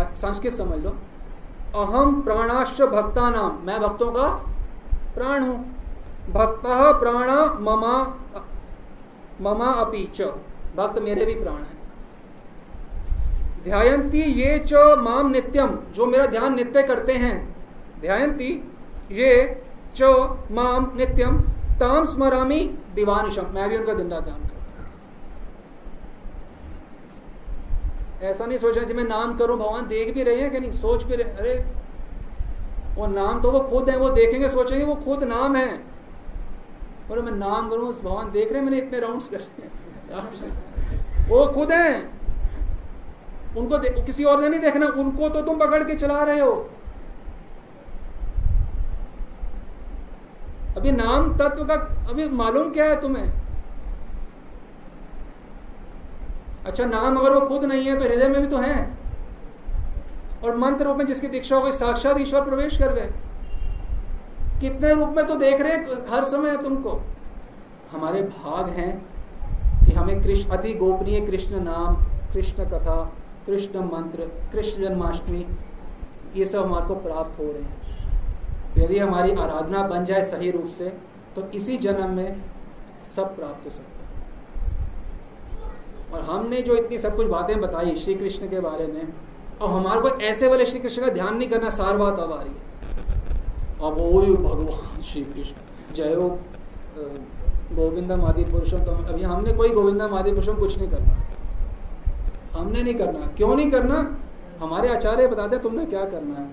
संस्कृत 0.00 0.52
समझ 0.54 0.78
लो। 0.80 0.90
अहम 1.76 2.20
प्राणाश्च 2.22 2.80
भक्ता 2.82 3.30
नाम 3.30 3.58
मैं 3.64 3.80
भक्तों 3.80 4.10
का 4.12 4.28
प्राण 5.14 5.42
हूँ। 5.42 5.58
भक्त 6.32 6.62
प्राण 7.00 7.30
ममा 7.64 7.96
ममा 9.42 9.72
अपी 9.76 10.04
च। 10.16 10.20
भक्त 10.76 10.98
मेरे 11.02 11.26
भी 11.26 11.34
प्राण 11.34 11.56
है। 11.56 11.76
ध्यायंती 13.64 14.22
ये 14.40 14.58
च 14.66 14.72
माम 14.98 15.30
नित्यम 15.30 15.76
जो 15.94 16.06
मेरा 16.06 16.26
ध्यान 16.28 16.54
नित्य 16.54 16.82
करते 16.82 17.12
हैं। 17.16 17.36
ध्यायंती 18.00 18.50
ये 19.12 19.30
च 19.96 20.02
माम 20.52 20.90
नित्यम 20.96 21.38
ताम 21.80 22.04
स्मरामी 22.06 22.60
दिवानिशम 22.94 23.46
मैं 23.54 23.68
भी 23.68 23.76
उनका 23.76 23.94
दिन 23.94 24.08
ध्यान 24.08 24.22
करता 24.22 24.34
हूँ 24.34 24.46
ऐसा 28.22 28.46
नहीं 28.46 28.58
सोचना 28.58 28.82
चाहिए, 28.82 29.02
मैं 29.02 29.08
नाम 29.08 29.36
करूँ, 29.36 29.58
भगवान 29.58 29.86
देख 29.88 30.14
भी 30.14 30.22
रहे 30.22 30.40
हैं 30.40 30.50
कि 30.50 30.60
नहीं? 30.60 30.70
सोच 30.70 31.04
भी 31.04 31.16
रहे 31.16 31.32
अरे, 31.32 31.54
वो 32.94 33.06
नाम 33.06 33.40
तो 33.42 33.50
वो 33.50 33.60
खुद 33.60 33.90
है, 33.90 33.96
वो 33.96 34.10
देखेंगे, 34.10 34.48
सोचेंगे, 34.48 34.84
वो 34.84 34.94
खुद 34.94 35.24
नाम 35.24 35.56
है। 35.56 35.84
और 37.10 37.22
मैं 37.22 37.32
नाम 37.32 37.68
करूँ, 37.68 37.92
भगवान 38.02 38.30
देख 38.30 38.52
रहे 38.52 38.58
हैं, 38.58 38.70
मैंने 38.70 38.78
इतने 38.78 39.00
राउंड्स 39.00 39.28
कर 39.28 39.38
वो 41.28 41.46
खुद 41.46 41.72
हैं। 41.72 42.18
उनको 43.56 44.02
किसी 44.02 44.24
और 44.24 44.40
ने 44.40 44.48
नहीं 44.48 44.60
देखना, 44.60 44.86
उनको 44.86 45.28
तो 45.28 45.42
तुम 45.42 45.58
पकड़ 45.58 45.82
के 45.84 45.94
चला 45.94 46.22
रहे 46.22 46.40
हो। 46.40 46.70
अभी 50.76 50.92
नाम 50.92 51.36
तत्व 51.36 51.64
का 51.64 51.74
अभी 52.10 52.28
मालूम 52.28 52.70
क्या 52.70 52.84
है 52.84 53.00
तुम्हें? 53.00 53.37
अच्छा 56.68 56.84
नाम 56.84 57.16
अगर 57.16 57.32
वो 57.32 57.40
खुद 57.40 57.64
नहीं 57.64 57.86
है 57.86 57.98
तो 57.98 58.04
हृदय 58.04 58.28
में 58.28 58.40
भी 58.42 58.48
तो 58.48 58.58
है। 58.58 58.76
और 60.44 60.56
मंत्र 60.56 60.84
रूप 60.84 60.96
में 60.96 61.06
जिसकी 61.06 61.28
दीक्षा 61.28 61.56
हो 61.56 61.62
गई, 61.62 61.72
साक्षात 61.72 62.20
ईश्वर 62.20 62.42
प्रवेश 62.44 62.78
कर 62.78 62.92
गए। 62.94 63.10
कितने 64.60 64.92
रूप 64.94 65.14
में 65.16 65.26
तो 65.26 65.36
देख 65.36 65.60
रहे 65.60 65.74
हर 66.10 66.24
समय 66.24 66.56
तुमको। 66.56 67.00
हमारे 67.90 68.22
भाग 68.22 68.68
हैं 68.68 68.90
कि 69.84 69.92
हमें 69.92 70.20
कृष्ण, 70.22 70.50
अति 70.50 70.74
गोपनीय 70.74 71.20
कृष्ण 71.20 71.60
नाम, 71.60 71.96
कृष्ण 72.32 72.64
कथा, 72.64 73.02
कृष्ण 73.46 73.84
मंत्र, 73.84 74.30
कृष्ण 74.52 74.82
जन्माष्टमी, 74.82 75.46
ये 76.36 76.44
सब 76.44 76.64
हमारे 76.64 76.86
को 76.86 76.94
प्राप्त 76.94 77.38
हो 77.38 77.44
रहे 77.44 77.62
हैं। 77.62 77.76
यदि 78.78 78.98
हमारी 78.98 79.32
आराधना 79.32 79.82
बन 79.82 80.04
जाए 80.04 80.24
सही 80.24 80.50
रूप 80.50 80.66
से 80.68 80.88
तो 81.36 81.50
इसी 81.54 81.76
जन्म 81.78 82.10
में 82.10 82.42
सब 83.16 83.36
प्राप्त 83.36 83.64
हो 83.64 83.70
सकता 83.70 83.97
और 86.12 86.20
हमने 86.24 86.60
जो 86.62 86.74
इतनी 86.76 86.98
सब 86.98 87.16
कुछ 87.16 87.26
बातें 87.26 87.60
बताई 87.60 87.96
श्री 87.96 88.14
कृष्ण 88.14 88.48
के 88.48 88.60
बारे 88.60 88.86
में 88.86 89.12
और 89.60 89.68
हमारे 89.70 90.00
को 90.00 90.08
ऐसे 90.22 90.48
वाले 90.48 90.66
श्री 90.66 90.80
कृष्ण 90.80 91.02
का 91.02 91.08
ध्यान 91.12 91.36
नहीं 91.36 91.48
करना, 91.48 91.70
सार 91.70 91.96
बात 91.96 92.20
अब 92.20 92.32
आ 92.32 92.42
रही 92.42 92.54
अब 93.78 93.98
वो 93.98 94.20
भगवान 94.38 95.02
श्री 95.02 95.22
कृष्ण 95.24 95.94
जय 95.94 96.14
हो 96.14 96.28
गोविंदम 97.74 98.24
आदि 98.24 98.44
पुरुषों 98.44 98.78
तो 98.80 98.92
अभी 99.04 99.22
हमने 99.22 99.52
कोई 99.52 99.68
गोविंदम 99.70 100.14
आदि 100.14 100.30
पुरुषों 100.30 100.54
कुछ 100.54 100.78
नहीं 100.78 100.88
करना। 100.88 101.14
हमने 102.52 102.82
नहीं 102.82 102.94
करना। 102.94 103.26
क्यों 103.36 103.54
नहीं 103.56 103.70
करना? 103.70 103.98
हमारे 104.60 104.88
आचार्य 104.88 105.26
बताते 105.26 105.58
तुमने 105.58 105.84
क्या 105.86 106.04
करना 106.04 106.38
है? 106.38 106.48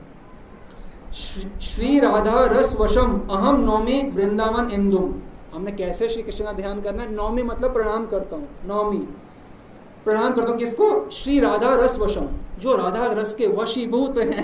श्री 1.62 2.00
राधा 2.00 2.46
रस 2.52 2.76
वशम 2.80 3.20
अहम 3.32 3.60
नौमी 3.62 4.02
वृंदावन 4.15 4.70
इंदुम। 4.72 5.13
हमने 5.54 5.72
कैसे 5.74 6.10
श्री 6.10 6.24
कृष्ण 6.24 6.46
का 6.46 6.54
ध्यान 6.54 6.82
करना 6.82 7.04
है? 7.04 7.12
नौमी 7.13 7.44
मतलब 7.44 7.74
प्रणाम 7.74 8.06
करता 8.06 8.36
हूँ। 8.36 8.48
नौमी। 8.65 9.08
प्रणाम 10.06 10.34
करता 10.34 10.50
हूँ, 10.50 10.58
किसको? 10.58 11.10
श्री 11.13 11.39
राधा 11.39 11.74
रस 11.76 11.98
वशम, 12.00 12.28
जो 12.60 12.76
राधा 12.76 13.06
रस 13.13 13.34
के 13.34 13.48
वशीभूत 13.48 14.18
हैं। 14.18 14.44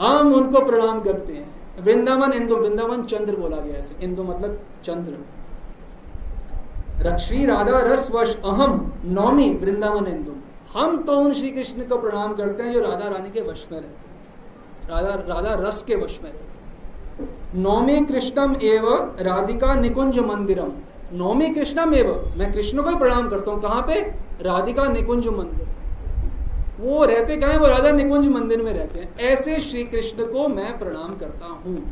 हम 0.00 0.34
उनको 0.34 0.60
प्रणाम 0.60 1.00
करते 1.00 1.32
हैं। 1.32 1.46
वृंदावन, 1.80 2.32
इंदु, 2.32 2.56
वृंदावन 2.56 3.02
चंद्र 3.04 3.36
बोला 3.36 3.56
गया 3.56 3.74
है 3.74 3.82
इंदु 4.02 4.22
मतलब 4.22 4.58
चंद्र। 4.84 5.12
श्री 7.18 7.44
राधा 7.46 7.78
रस 7.82 8.10
वश 8.10 8.36
अहम, 8.36 8.92
नौमी 9.04 9.50
वृंदावन 9.54 10.06
इंदु। 10.06 10.32
हम 10.74 10.96
तो 11.02 11.12
उन 11.12 11.32
श्री 11.34 11.50
कृष्ण 11.50 11.84
को 11.84 11.96
प्रणाम 11.98 12.34
करते 12.34 12.62
हैं, 12.62 12.72
जो 12.72 12.80
राधा 12.80 13.08
रानी 13.08 13.30
के 13.30 13.40
वश 13.42 13.66
में 13.72 13.80
रहते 13.80 13.88
हैं। 13.88 14.02
राधा 14.90 15.14
राधा 15.28 15.54
रस 15.60 15.82
के 15.82 15.94
वश 15.94 16.18
में 16.22 16.30
रहते 16.30 16.42
नौमी 17.58 18.00
कृष्णम 18.06 18.54
एव 18.62 18.86
राधिका 19.20 19.74
निकुंज 19.74 20.18
मंदिरम। 20.18 20.72
नौमी 21.12 21.48
कृष्णम 21.48 21.94
एव 21.94 22.08
मैं 22.36 22.52
कृष्ण 22.52 22.82
को 22.82 22.90
ही 22.90 22.96
प्रणाम 22.96 23.28
करता 23.28 23.50
हूँ। 23.50 23.60
कहाँ 23.62 23.82
पे? 23.82 24.00
राधिका 24.42 24.86
निकुंज 24.88 25.26
मंदिर। 25.26 25.66
वो 26.80 27.04
रहते 27.04 27.36
कहा 27.36 27.58
वो 27.58 27.66
राधा 27.66 27.90
निकुंज 27.90 28.26
मंदिर 28.28 28.62
में 28.62 28.72
रहते 28.72 28.98
हैं। 28.98 29.16
ऐसे 29.22 29.60
श्री 29.60 29.84
कृष्ण 29.84 30.24
को 30.24 30.48
मैं 30.48 30.78
प्रणाम 30.78 31.14
करता 31.16 31.46
हूँ। 31.46 31.82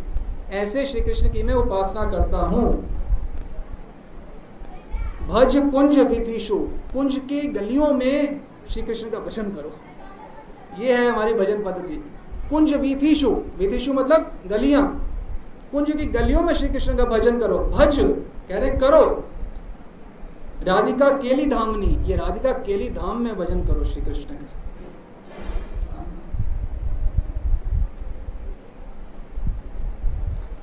ऐसे 0.53 0.87
श्री 0.87 1.01
कृष्ण 1.01 1.33
की 1.33 1.43
मैं 1.43 1.55
उपासना 1.55 2.05
करता 2.11 2.39
हूँ। 2.47 2.73
भज 5.29 5.57
कुंज 5.73 5.99
विधिशु 5.99 6.59
कुंज 6.93 7.17
के 7.29 7.41
गलियों 7.49 7.93
में 7.93 8.41
श्री 8.71 8.83
कृष्ण 8.83 9.11
का 9.11 9.19
भजन 9.19 9.51
करो। 9.51 9.73
ये 10.83 10.93
है 10.93 11.09
हमारी 11.11 11.35
भजन 11.35 11.63
पद्धति। 11.63 12.03
कुंज 12.51 12.75
विधिशु 12.75 13.31
विधिशु 13.59 13.93
मतलब 13.93 14.33
गलियाँ। 14.47 14.83
कुंज 15.73 15.91
की 15.91 16.07
गलियों 16.07 16.41
में 16.41 16.55
श्री 16.55 16.69
कृष्ण 16.69 16.97
का 16.97 17.05
भजन 17.05 17.39
करो, 17.39 17.59
भज। 17.59 17.99
कह 18.49 18.59
रहे, 18.59 18.71
करो। 18.71 19.05
राधिका 20.65 21.09
केली 21.19 21.47
धामनी 21.47 21.87
ये 22.05 22.17
राधिका 22.17 22.53
केली 22.59 22.89
धाम 22.91 23.21
में 23.21 23.37
भजन 23.37 23.61
करो 23.61 23.85
श्री 23.85 24.03
कृष्ण 24.03 24.35
का। 24.35 24.59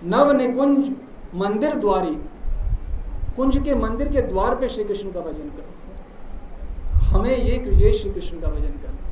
नव 0.03 0.31
निकुंज 0.31 0.91
मंदिर 1.35 1.75
द्वारी, 1.75 2.15
कुंज 3.35 3.57
के 3.57 3.75
मंदिर 3.75 4.07
के 4.07 4.21
द्वार 4.21 4.55
पे 4.55 4.69
श्री 4.69 4.83
कृष्ण 4.83 5.11
का 5.11 5.19
भजन 5.19 5.49
करो। 5.49 5.73
हमें 7.09 7.37
ये 7.37 7.93
श्री 7.93 8.09
कृष्ण 8.09 8.39
का 8.39 8.47
भजन 8.47 8.71
करना। 8.83 9.05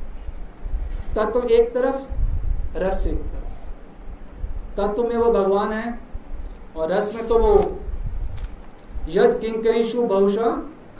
तत्व 1.14 1.40
तो 1.40 1.48
एक 1.48 1.74
तरफ़, 1.74 1.96
रस 2.76 3.06
एक 3.06 3.18
तरफ़। 3.18 3.47
तत्व 4.78 5.02
में 5.04 5.16
वो 5.16 5.32
भगवान 5.32 5.72
है 5.72 5.98
और 6.76 6.92
रस 6.92 7.14
में 7.14 7.26
तो 7.28 7.38
वो 7.38 7.54
यद 9.10 9.38
किंकरीशु 9.40 10.02
बहुशा 10.06 10.50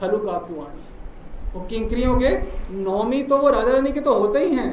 खलु 0.00 0.18
काकुवाणी 0.18 0.86
वो 1.52 1.60
किंकरियों 1.66 2.18
के 2.20 2.30
नौमी 2.74 3.22
तो 3.24 3.36
वो 3.38 3.50
राधा 3.50 3.72
रानी 3.72 3.92
के 3.92 4.00
तो 4.00 4.18
होते 4.18 4.44
ही 4.44 4.54
हैं। 4.54 4.72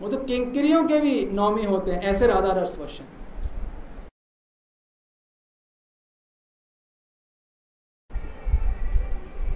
वो 0.00 0.08
तो 0.08 0.16
किंकरियों 0.24 0.82
के 0.88 0.98
भी 1.00 1.14
नौमी 1.32 1.64
होते 1.64 1.90
हैं 1.92 2.00
ऐसे 2.10 2.26
राधा 2.26 2.52
रस 2.52 2.76
वशन 2.78 3.10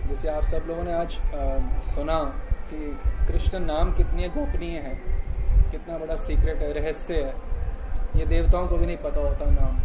जैसे 0.08 0.28
आप 0.28 0.42
सब 0.44 0.66
लोगों 0.68 0.84
ने 0.84 0.92
आज 0.92 1.18
आ, 1.18 1.80
सुना 1.94 2.22
कि 2.70 2.78
कृष्ण 3.28 3.58
नाम 3.60 3.92
कितनी 3.94 4.28
गोपनीय 4.36 4.78
है 4.78 4.94
कितना 5.70 5.98
बड़ा 5.98 6.16
सीक्रेट 6.18 6.62
है 6.62 6.72
रहस्य 6.72 7.22
है। 7.22 7.34
ये 8.16 8.26
देवताओं 8.26 8.66
को 8.66 8.76
भी 8.76 8.86
नहीं 8.86 8.96
पता 8.98 9.20
होता 9.20 9.50
नाम। 9.50 9.78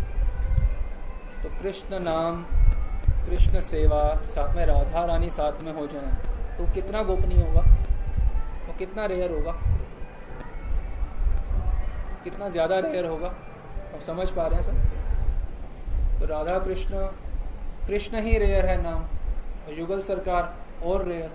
तो 1.44 1.50
कृष्ण 1.62 2.00
नाम, 2.02 2.44
कृष्ण 3.26 3.60
सेवा, 3.62 4.04
साथ 4.28 4.56
में 4.56 4.66
राधा 4.66 5.06
रानी 5.06 5.30
साथ 5.32 5.62
में 5.64 5.72
हो 5.74 5.86
जाए 5.88 6.12
तो 6.58 6.66
कितना 6.74 7.04
गोपनीय 7.04 7.42
होगा? 7.42 7.62
वो 8.68 8.74
कितना 8.80 9.06
रेयर 9.06 9.32
होगा? 9.32 9.52
कितना 12.24 12.50
ज़्यादा 12.50 12.80
रेयर 12.80 13.06
होगा? 13.06 13.28
आप 13.28 14.02
समझ 14.02 14.30
पा 14.30 14.48
रहे 14.48 14.56
हैं 14.56 14.64
सर 14.64 16.20
तो 16.20 16.26
राधा 16.28 16.58
कृष्ण 16.60 17.06
कृष्ण 17.88 18.20
ही 18.22 18.38
रेयर 18.38 18.66
है 18.66 18.82
नाम 18.82 19.74
युगल 19.78 20.02
सरकार 20.02 20.56
और 20.86 21.06
रेयर। 21.06 21.32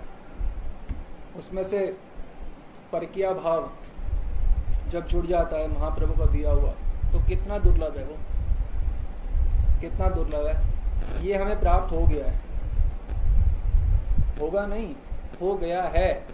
उसमें 1.37 1.63
से 1.63 1.85
परकिया 2.91 3.31
भाव 3.33 3.69
जब 4.89 5.07
जुड़ 5.07 5.25
जाता 5.25 5.57
है, 5.57 5.79
महाप्रभु 5.79 6.13
का 6.13 6.25
दिया 6.25 6.51
हुआ। 6.51 6.69
तो 7.11 7.23
कितना 7.25 7.57
दुर्लभ 7.57 7.97
है 7.97 8.05
वो? 8.05 8.17
कितना 9.81 10.09
दुर्लभ 10.09 10.47
है? 10.47 10.77
ये 11.25 11.35
हमें 11.35 11.59
प्राप्त 11.59 11.91
हो 11.91 12.05
गया 12.05 12.31
है। 12.31 12.41
होगा 14.41 14.65
नहीं, 14.65 14.93
हो 15.41 15.55
गया 15.55 15.83
है। 15.83 16.25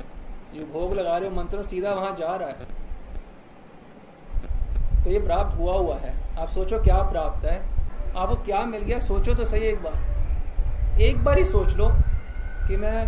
जो 0.56 0.66
भोग 0.66 0.94
लगा 0.94 1.18
रहे 1.18 1.30
हो, 1.30 1.36
मंत्र 1.36 1.63
सीधा 1.63 1.94
वहाँ 1.94 2.16
जा 2.20 2.36
रहा 2.36 2.50
है। 2.50 2.84
तो 5.04 5.10
ये 5.10 5.20
प्राप्त 5.20 5.58
हुआ 5.58 5.74
हुआ 5.74 5.96
है। 5.96 6.39
आप 6.39 6.48
सोचो 6.48 6.80
क्या 6.80 7.04
प्राप्त 7.04 7.46
है। 7.46 7.62
आपको 8.18 8.36
क्या 8.36 8.66
मिल 8.66 8.82
गया? 8.82 9.00
सोचो 9.00 9.34
तो 9.34 9.46
सही 9.46 9.62
एक 9.62 9.84
बार। 9.84 10.13
एक 11.02 11.24
बार 11.24 11.38
ही 11.38 11.46
सोच 11.46 11.74
लो 11.74 11.89
कि 12.68 12.78
मैं 12.78 13.06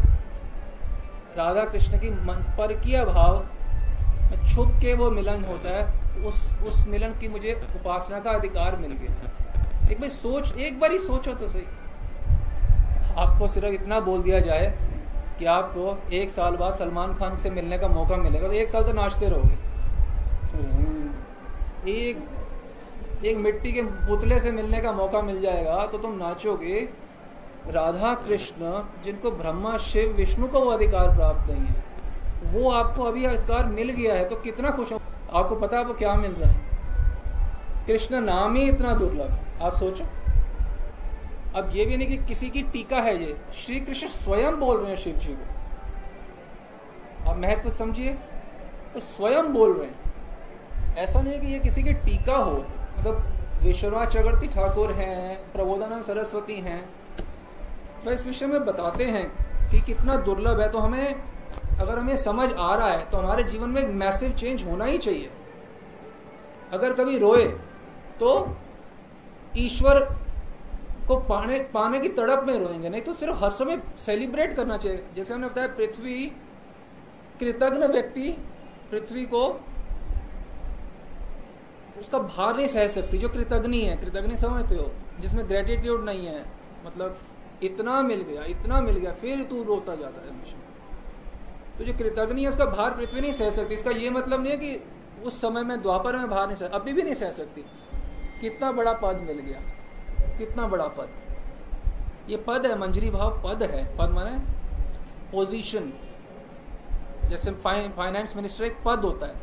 राधा 1.38 1.66
कृष्ण 1.66 2.00
की 2.00 2.10
मंच 2.10 2.46
पर 2.46 2.74
किया 2.74 3.06
भाव 3.06 3.46
छुप 4.46 4.72
के 4.82 4.94
वो 4.94 5.10
मिलन 5.12 5.44
होता 5.44 5.76
है, 5.78 5.84
उस 6.26 6.56
उस 6.68 6.86
मिलन 6.88 7.14
की 7.22 7.28
मुझे 7.28 7.54
उपासना 7.76 8.20
का 8.20 8.32
अधिकार 8.32 8.76
मिल 8.76 8.92
गया। 8.92 9.92
एक 9.92 10.00
बार 10.02 10.10
सोच, 10.10 10.54
एक 10.58 10.80
बार 10.80 10.92
ही 10.92 11.00
सोचो 11.00 11.34
तो 11.34 11.48
सही। 11.48 11.66
आपको 13.18 13.48
सिर्फ़ 13.48 13.74
इतना 13.74 14.00
बोल 14.00 14.22
दिया 14.24 14.40
जाए 14.40 14.66
कि 15.40 15.46
आपको 15.46 15.98
एक 16.14 16.30
साल 16.30 16.56
बाद 16.56 16.76
सलमान 16.76 17.14
खान 17.14 17.38
से 17.38 17.50
मिलने 17.50 17.78
का 17.78 17.88
मौका 17.88 18.18
मिलेगा 18.18 18.48
तो 18.48 18.54
एक 18.54 18.70
साल 18.70 18.84
तो 18.84 18.94
नाचते 18.94 19.30
रहोगे। 19.30 19.58
एक 21.92 23.26
एक 23.26 23.38
मिट्टी 23.38 23.72
के 23.72 23.82
पुतले 23.82 24.40
से 24.40 24.52
मिलने 24.52 24.82
का 24.82 24.92
मौका 24.92 25.22
मिल 25.22 25.42
जाएगा 25.42 25.86
तो 25.86 25.98
तुम 25.98 26.18
नाचोगे। 26.18 26.80
राधा 27.68 28.14
कृष्ण, 28.28 28.72
जिनको 29.06 29.32
ब्रह्मा, 29.32 29.78
शिव, 29.78 30.12
विष्णु 30.12 30.48
को 30.48 30.60
वो 30.60 30.72
अधिकार 30.72 31.16
प्राप्त 31.16 31.52
नहीं 31.52 31.66
है। 31.66 31.85
वो 32.56 32.72
आपको 32.72 33.04
अभी 33.04 33.26
अधिकार 33.26 33.66
मिल 33.66 33.90
गया 33.90 34.14
है 34.14 34.30
तो 34.30 34.36
कितना 34.36 34.70
खुश 34.70 34.92
हो? 34.94 35.02
आपको 35.34 35.56
पता 35.56 35.78
है 35.78 35.84
आपको 35.84 35.94
क्या 35.94 36.14
मिल 36.14 36.32
रहा 36.32 36.52
है? 36.52 36.60
कृष्ण 37.88 38.22
नाम 38.22 38.56
ही 38.56 38.70
इतना 38.70 38.94
दुर्लभ 38.94 39.40
आप 39.62 39.76
सोचो। 39.76 40.06
अब 41.56 41.70
ये 41.74 41.86
भी 41.86 41.98
नहीं 41.98 42.08
कि 42.08 42.18
किसी 42.18 42.50
की 42.50 42.62
टीका 42.62 42.98
है 42.98 43.24
ये। 43.24 43.38
श्री 43.56 43.80
कृष्ण 43.80 44.08
स्वयं 44.08 44.60
बोल 44.60 44.78
रहे 44.78 44.90
हैं 44.90 44.98
शिव 44.98 45.16
जी 45.16 45.34
को। 45.34 47.32
आप 47.32 47.38
महत्व 47.38 47.72
समझिए। 47.72 48.14
तो 48.94 49.00
स्वयं 49.00 49.54
बोल 49.54 49.74
रहे 49.74 49.88
हैं। 49.88 50.96
ऐसा 50.96 51.22
नहीं 51.22 51.34
है 51.34 51.40
कि 51.40 51.48
ये 51.48 51.60
किसी 51.60 51.84
की 51.84 51.94
टीका 51.94 52.38
हो। 52.38 52.66
मतलब 53.00 53.34
विश्वनाथ 53.64 54.06
चक्रवर्ती 54.06 54.48
ठाकुर 54.48 54.92
हैं, 54.92 55.52
प्रबोधानंद 55.54 56.04
सरस्वती 56.04 56.60
हैं। 56.60 56.90
तो 58.06 58.12
इस 58.12 58.28
विषय 58.28 58.46
में 58.46 58.66
बताते 58.66 59.06
हैं 59.06 59.30
कि 59.70 59.82
कितना 59.82 60.18
दुर्लभ 60.18 60.60
है। 60.62 60.72
तो 60.72 60.80
हमें 60.80 61.16
अगर 61.80 62.00
हमें 62.00 62.16
समझ 62.18 62.50
आ 62.54 62.74
रहा 62.76 62.88
है 62.88 63.10
तो 63.12 63.18
हमारे 63.18 63.44
जीवन 63.44 63.70
में 63.70 63.82
एक 63.82 63.90
मैसिव 63.94 64.34
चेंज 64.34 64.64
होना 64.66 64.86
ही 64.86 64.98
चाहिए। 64.98 65.30
अगर 66.72 66.94
कभी 66.94 67.18
रोए 67.18 67.46
तो 68.20 68.32
ईश्वर 69.58 70.04
को 71.08 71.16
पाने 71.20 71.60
पाने 71.74 72.00
की 72.00 72.10
तड़प 72.10 72.44
में 72.48 72.58
रोएँगे। 72.60 72.90
नहीं 72.90 73.02
तो 73.02 73.14
सिर्फ़ 73.14 73.44
हर 73.44 73.52
समय 73.52 73.82
सेलिब्रेट 73.98 74.56
करना 74.56 74.78
चाहिए। 74.78 75.04
जैसे 75.16 75.34
हमने 75.34 75.48
बताया, 75.48 75.68
पृथ्वी 75.68 76.26
कृतज्ञ 77.40 77.88
व्यक्ति, 77.88 78.32
पृथ्वी 78.92 79.26
को 79.26 79.44
उसका 82.00 82.20
भार 82.20 82.56
नहीं 82.56 82.68
सह 82.68 82.88
सकती, 82.88 83.18
जो 83.18 83.30
कृतज्ञ 83.30 83.80
है। 83.80 83.96
कृतज्ञ 83.98 84.36
समझते 84.36 84.76
हो, 84.76 84.92
जिसमें 85.20 85.48
ग्रेटिट्यूड 85.50 86.04
नहीं 86.04 86.26
है 86.26 86.44
मतलब 86.86 87.20
इतना 87.64 88.02
मिल 88.02 88.22
गया, 88.22 88.44
इतना 88.44 88.82
मिल 88.82 88.96
गया, 88.96 89.12
फिर 89.12 89.44
तू 89.44 89.64
रोता 89.64 89.96
जाता 89.96 90.22
है 90.22 90.30
हमेशा। 90.30 90.55
तो 91.78 91.84
जो 91.84 91.94
कृतज्ञ 91.94 92.42
है, 92.42 92.48
उसका 92.48 92.66
भार 92.66 92.92
पृथ्वी 92.92 93.22
नहीं 93.22 93.32
सह 93.32 93.50
सकती। 93.50 93.74
इसका 93.74 93.92
ये 93.92 94.10
मतलब 94.10 94.42
नहीं 94.42 94.52
है 94.52 94.58
कि 94.58 94.84
उस 95.26 95.42
समय 95.42 95.64
में 95.64 95.82
द्वापर 95.82 96.16
में 96.16 96.30
भार 96.30 96.48
नहीं 96.48 96.58
सह 96.58 96.68
अभी 96.68 96.94
भी 96.94 97.04
नहीं 97.04 97.14
सह 97.14 97.32
सकती। 97.32 97.66
कितना 98.42 98.72
बड़ा 98.72 98.94
पद 98.94 99.20
मिल 99.22 99.40
गया। 99.40 99.62
कितना 100.38 100.68
बड़ा 100.68 100.88
पद। 100.88 101.10
ये 102.30 102.38
पद 102.38 102.66
है, 102.66 102.78
मंजरी 102.80 103.10
भाव 103.10 103.42
पद 103.46 103.64
है। 103.64 103.98
पद 103.98 104.10
माने 104.10 104.38
पोजीशन 105.32 105.94
जैसे 107.30 107.52
फाइनेंस 107.52 108.36
मिनिस्टर 108.36 108.64
एक 108.64 108.78
पद 108.86 109.00
होता 109.00 109.26
है। 109.26 109.34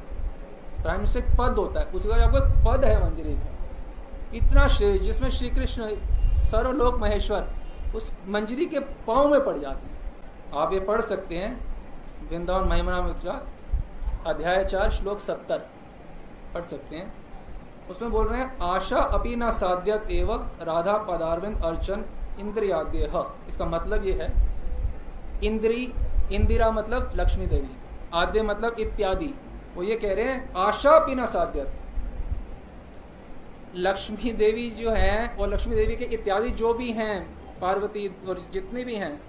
प्राइम 0.83 0.99
मिनिस्टर 0.99 1.21
एक 1.21 1.37
पद 1.38 1.59
होता 1.59 1.81
है। 1.81 1.87
उसका 1.87 2.14
आपको 2.14 2.71
पद 2.71 2.85
है 2.85 3.11
मंजरी 3.11 3.35
भाव। 3.35 4.35
इतना 4.35 4.66
श्रेय 4.68 4.99
जिसमें 4.99 5.31
श्री 5.31 5.51
कृष्ण 5.51 5.88
सर्वलोक 6.38 6.95
महेश्वर 6.95 7.53
उस 7.97 8.12
मंजरी 8.29 8.66
के 8.66 8.79
पाँव 8.79 9.29
में 9.29 9.45
पड़ 9.45 9.59
जाते 9.59 9.87
हैं। 9.87 10.01
आप 10.55 10.73
ये 10.73 10.81
पढ़ 10.81 11.01
सकते 11.01 11.35
हैं। 11.35 11.72
वृंदावन 12.31 12.69
महिमा 12.69 13.01
मित्रा 13.03 13.33
अध्याय 14.27 14.65
चार, 14.65 14.91
श्लोक 14.91 15.19
सत्तर। 15.19 15.59
पढ़ 16.55 16.63
सकते 16.63 16.97
हैं। 16.97 17.13
उसमें 17.91 18.11
बोल 18.11 18.27
रहे 18.27 18.41
हैं, 18.41 18.59
आशा 18.63 18.97
अपी 18.97 19.37
न 19.37 19.51
साध्यत 19.51 20.11
एवं 20.11 20.49
राधा 20.63 20.97
पदारविंद 21.09 21.65
अर्चन 21.65 22.05
इंद्रियाद्य 22.41 23.11
इसका 23.49 23.65
मतलब 23.65 24.07
ये 24.07 24.13
है, 24.13 24.29
इंद्री, 25.45 25.93
इंदिरा 26.33 26.71
मतलब 26.71 27.13
लक्ष्मी 27.17 27.47
देवी, 27.47 27.71
आद्य 28.15 28.43
मतलब 28.43 28.77
इत्यादि। 28.81 29.35
वो 29.75 29.83
ये 29.83 29.97
कह 29.97 30.15
रहे 30.15 30.25
हैं, 30.25 30.53
आशा 30.57 30.91
अपी 30.91 31.15
न 31.15 31.27
साध्यत। 31.27 31.73
लक्ष्मी 33.77 34.33
देवी 34.33 34.71
जो 34.71 34.91
है 34.91 35.37
और 35.37 35.49
लक्ष्मी 35.49 35.77
देवी 35.77 35.97
के 35.97 36.05
इत्यादि 36.05 36.51
जो 36.53 36.73
भी 36.75 36.91
हैं, 36.93 37.15
पार्वती 37.61 38.09
और 38.29 38.43
जितने 38.53 38.85
भी 38.85 38.95
हैं 38.95 39.21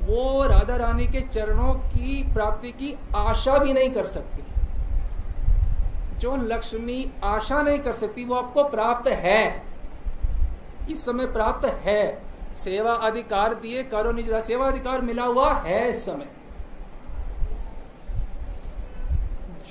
वो 0.00 0.44
राधा 0.44 0.76
रानी 0.76 1.06
के 1.06 1.20
चरणों 1.20 1.74
की 1.74 2.32
प्राप्ति 2.32 2.72
की 2.72 2.98
आशा 3.16 3.58
भी 3.58 3.72
नहीं 3.72 3.90
कर 3.90 4.06
सकती। 4.06 4.44
जो 6.18 6.36
लक्ष्मी 6.36 7.12
आशा 7.24 7.62
नहीं 7.62 7.78
कर 7.78 7.92
सकती, 7.92 8.24
वो 8.24 8.34
आपको 8.34 8.64
प्राप्त 8.64 9.08
है। 9.08 9.62
इस 10.90 11.04
समय 11.04 11.26
प्राप्त 11.26 11.68
है। 11.68 12.22
सेवा 12.56 12.92
अधिकार 12.92 13.54
दिए, 13.54 13.82
करो 13.82 14.12
निज 14.12 14.34
सेवा 14.34 14.66
अधिकार 14.66 15.00
मिला 15.00 15.24
हुआ 15.24 15.52
है 15.52 15.90
इस 15.90 16.04
समय। 16.04 16.28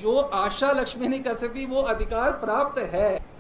जो 0.02 0.20
आशा 0.20 0.72
लक्ष्मी 0.72 1.08
नहीं 1.08 1.24
कर 1.24 1.36
सकती, 1.36 1.66
वो 1.66 1.82
अधिकार 1.82 2.32
प्राप्त 2.32 2.80
है। 2.80 3.33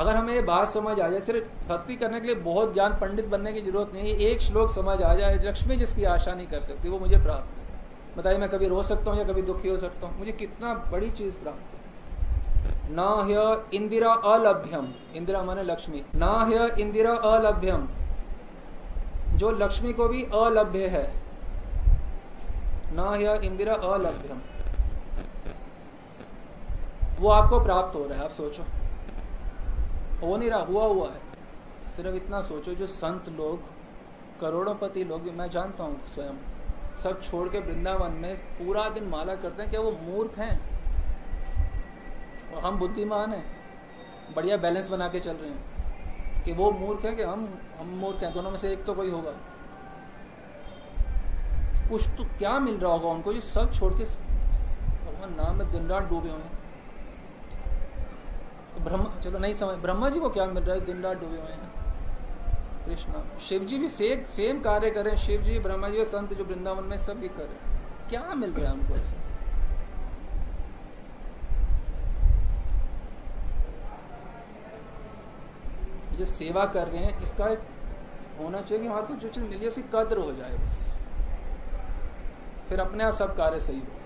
अगर 0.00 0.16
हमें 0.16 0.34
ये 0.34 0.42
बात 0.42 0.68
समझ 0.68 1.00
आ 1.00 1.08
जाए, 1.08 1.20
सिर्फ़ 1.20 1.68
भक्ति 1.68 1.96
करने 1.96 2.20
के 2.20 2.26
लिए 2.26 2.34
बहुत 2.34 2.74
ज्ञान 2.74 2.92
पंडित 2.92 3.26
बनने 3.26 3.52
की 3.52 3.60
ज़रूरत 3.60 3.90
नहीं 3.94 4.12
है 4.12 4.18
एक 4.18 4.40
श्लोक 4.40 4.70
समझ 4.70 5.02
आ 5.02 5.14
जाए, 5.14 5.38
लक्ष्मी 5.44 5.76
जिसकी 5.76 6.04
आशा 6.04 6.34
नहीं 6.34 6.46
कर 6.46 6.60
सकती, 6.60 6.88
वो 6.88 6.98
मुझे 6.98 7.16
प्राप्त 7.16 7.58
है। 7.58 8.16
बताइए, 8.16 8.38
मैं 8.38 8.48
कभी 8.48 8.68
रो 8.68 8.82
सकता 8.82 9.10
हूँ 9.10 9.18
या 9.18 9.24
कभी 9.24 9.42
दुखी 9.42 9.68
हो 9.68 9.76
सकता 9.78 10.06
हूँ? 10.06 10.18
मुझे 10.18 10.32
कितना 10.32 10.74
बड़ी 10.74 11.10
चीज़ 11.10 11.36
प्राप्त 11.36 11.74
है। 11.74 11.80
ना 12.92 13.08
ह्य 13.08 13.64
इंदिरा 13.74 14.12
अलभ्यम, 14.12 14.92
इंदिरा 15.14 15.42
माने 15.42 15.62
लक्ष्मी। 15.62 16.04
ना 16.14 16.32
ह्य 16.32 16.76
इंदिरा 16.80 17.14
अलभ्यम, 17.14 17.88
जो 19.36 19.50
लक्ष्मी 19.50 19.92
को 19.92 20.08
भी 20.08 20.22
अलभ्य 20.22 20.86
है। 20.86 21.12
ना 22.92 23.10
ह्य 23.10 23.40
इंदिरा 23.44 23.74
अलभ्यम। 23.74 24.40
वो 27.20 27.28
आपको 27.28 27.60
प्राप्त 27.60 27.96
हो 27.96 28.06
रहा 28.06 28.18
है, 28.18 28.24
आप 28.24 28.30
सोचो। 28.30 28.64
हो 30.22 30.36
नहीं 30.36 30.50
रहा, 30.50 30.60
हुआ 30.60 30.84
हुआ 30.84 31.10
है। 31.10 31.20
सिर्फ़ 31.96 32.16
इतना 32.16 32.40
सोचो 32.42 32.74
जो 32.74 32.86
संत 32.86 33.28
लोग, 33.30 33.62
करोड़ोंपति 34.40 35.04
लोग, 35.04 35.28
मैं 35.32 35.48
जानता 35.50 35.84
हूँ 35.84 36.00
स्वयं, 36.08 36.36
सब 36.98 37.22
छोड़ 37.22 37.48
के 37.48 37.58
वृंदावन 37.58 38.12
में 38.12 38.36
पूरा 38.58 38.88
दिन 38.88 39.04
माला 39.06 39.34
करते 39.34 39.62
हैं 39.62 39.70
क्या 39.70 39.80
वो 39.80 39.90
मूर्ख 40.02 40.38
हैं। 40.38 40.54
और 42.52 42.62
हम 42.62 42.78
बुद्धिमान 42.78 43.32
हैं, 43.32 43.44
बढ़िया 44.36 44.56
बैलेंस 44.56 44.88
बना 44.88 45.08
के 45.08 45.20
चल 45.20 45.36
रहे 45.36 45.50
हैं 45.50 46.42
कि 46.44 46.52
वो 46.52 46.70
मूर्ख 46.72 47.04
है 47.04 47.14
कि 47.14 47.22
हम 47.22 47.48
हम 47.80 47.86
मूर्ख 47.96 48.22
हैं, 48.22 48.32
दोनों 48.34 48.50
में 48.50 48.58
से 48.58 48.72
एक 48.72 48.84
तो 48.84 48.94
कोई 48.94 49.10
होगा। 49.10 49.30
कुछ 51.90 52.08
तो 52.08 52.24
क्या 52.38 52.58
मिल 52.58 52.76
रहा 52.76 52.92
होगा 52.92 53.08
उनको 53.08 53.32
जो 53.32 53.40
सब 53.40 53.72
छोड़ 53.72 53.92
के, 53.94 54.04
भगवान 54.04 55.34
नाम 55.34 55.56
में 55.56 55.70
दिन 55.72 55.86
रात 55.88 56.02
डूबे 56.02 56.28
हुए 56.28 56.38
हैं। 56.38 56.59
ब्रह्मा, 58.84 59.18
चलो 59.20 59.38
नहीं 59.38 59.54
समझ, 59.54 59.76
ब्रह्मा 59.78 60.08
जी 60.08 60.20
को 60.20 60.28
क्या 60.28 60.46
मिल 60.46 60.62
रहा 60.64 60.74
है? 60.74 60.80
दिन 60.80 61.02
रात 61.02 61.16
डूबे 61.16 61.36
हुए 61.36 61.52
हैं। 61.52 61.78
कृष्णा 62.84 63.24
शिव 63.48 63.64
जी 63.64 63.78
भी 63.78 63.88
सेम 63.88 64.24
सेम 64.26 64.60
कार्य 64.60 64.90
करें 64.90 65.16
शिव 65.16 65.42
जी 65.42 65.58
ब्रह्मा 65.58 65.88
जी 65.88 65.98
और 65.98 66.04
संत 66.04 66.32
जो 66.34 66.44
वृंदावन 66.44 66.84
में 66.84 66.96
सब 66.98 67.20
भी 67.20 67.28
करें 67.28 67.56
क्या 68.08 68.22
मिल 68.34 68.52
रहा 68.52 68.70
है 68.70 68.78
उनको 68.78 68.94
ऐसा? 68.94 69.16
जो 76.16 76.24
सेवा 76.24 76.64
कर 76.66 76.88
रहे 76.88 77.04
हैं, 77.04 77.20
इसका 77.22 77.48
एक 77.48 77.60
होना 78.40 78.60
चाहिए 78.60 78.82
कि 78.82 78.88
हमारे 78.88 79.06
को 79.06 79.14
जो 79.14 79.28
चीज़ 79.28 79.44
मिली 79.44 79.68
उसकी 79.68 79.82
कद्र 79.94 80.18
हो 80.18 80.32
जाए 80.32 80.56
बस। 80.56 80.96
फिर 82.68 82.80
अपने 82.80 83.04
आप 83.04 83.14
सब 83.14 83.36
कार्य 83.36 83.60
सही 83.60 83.78
हो। 83.78 83.99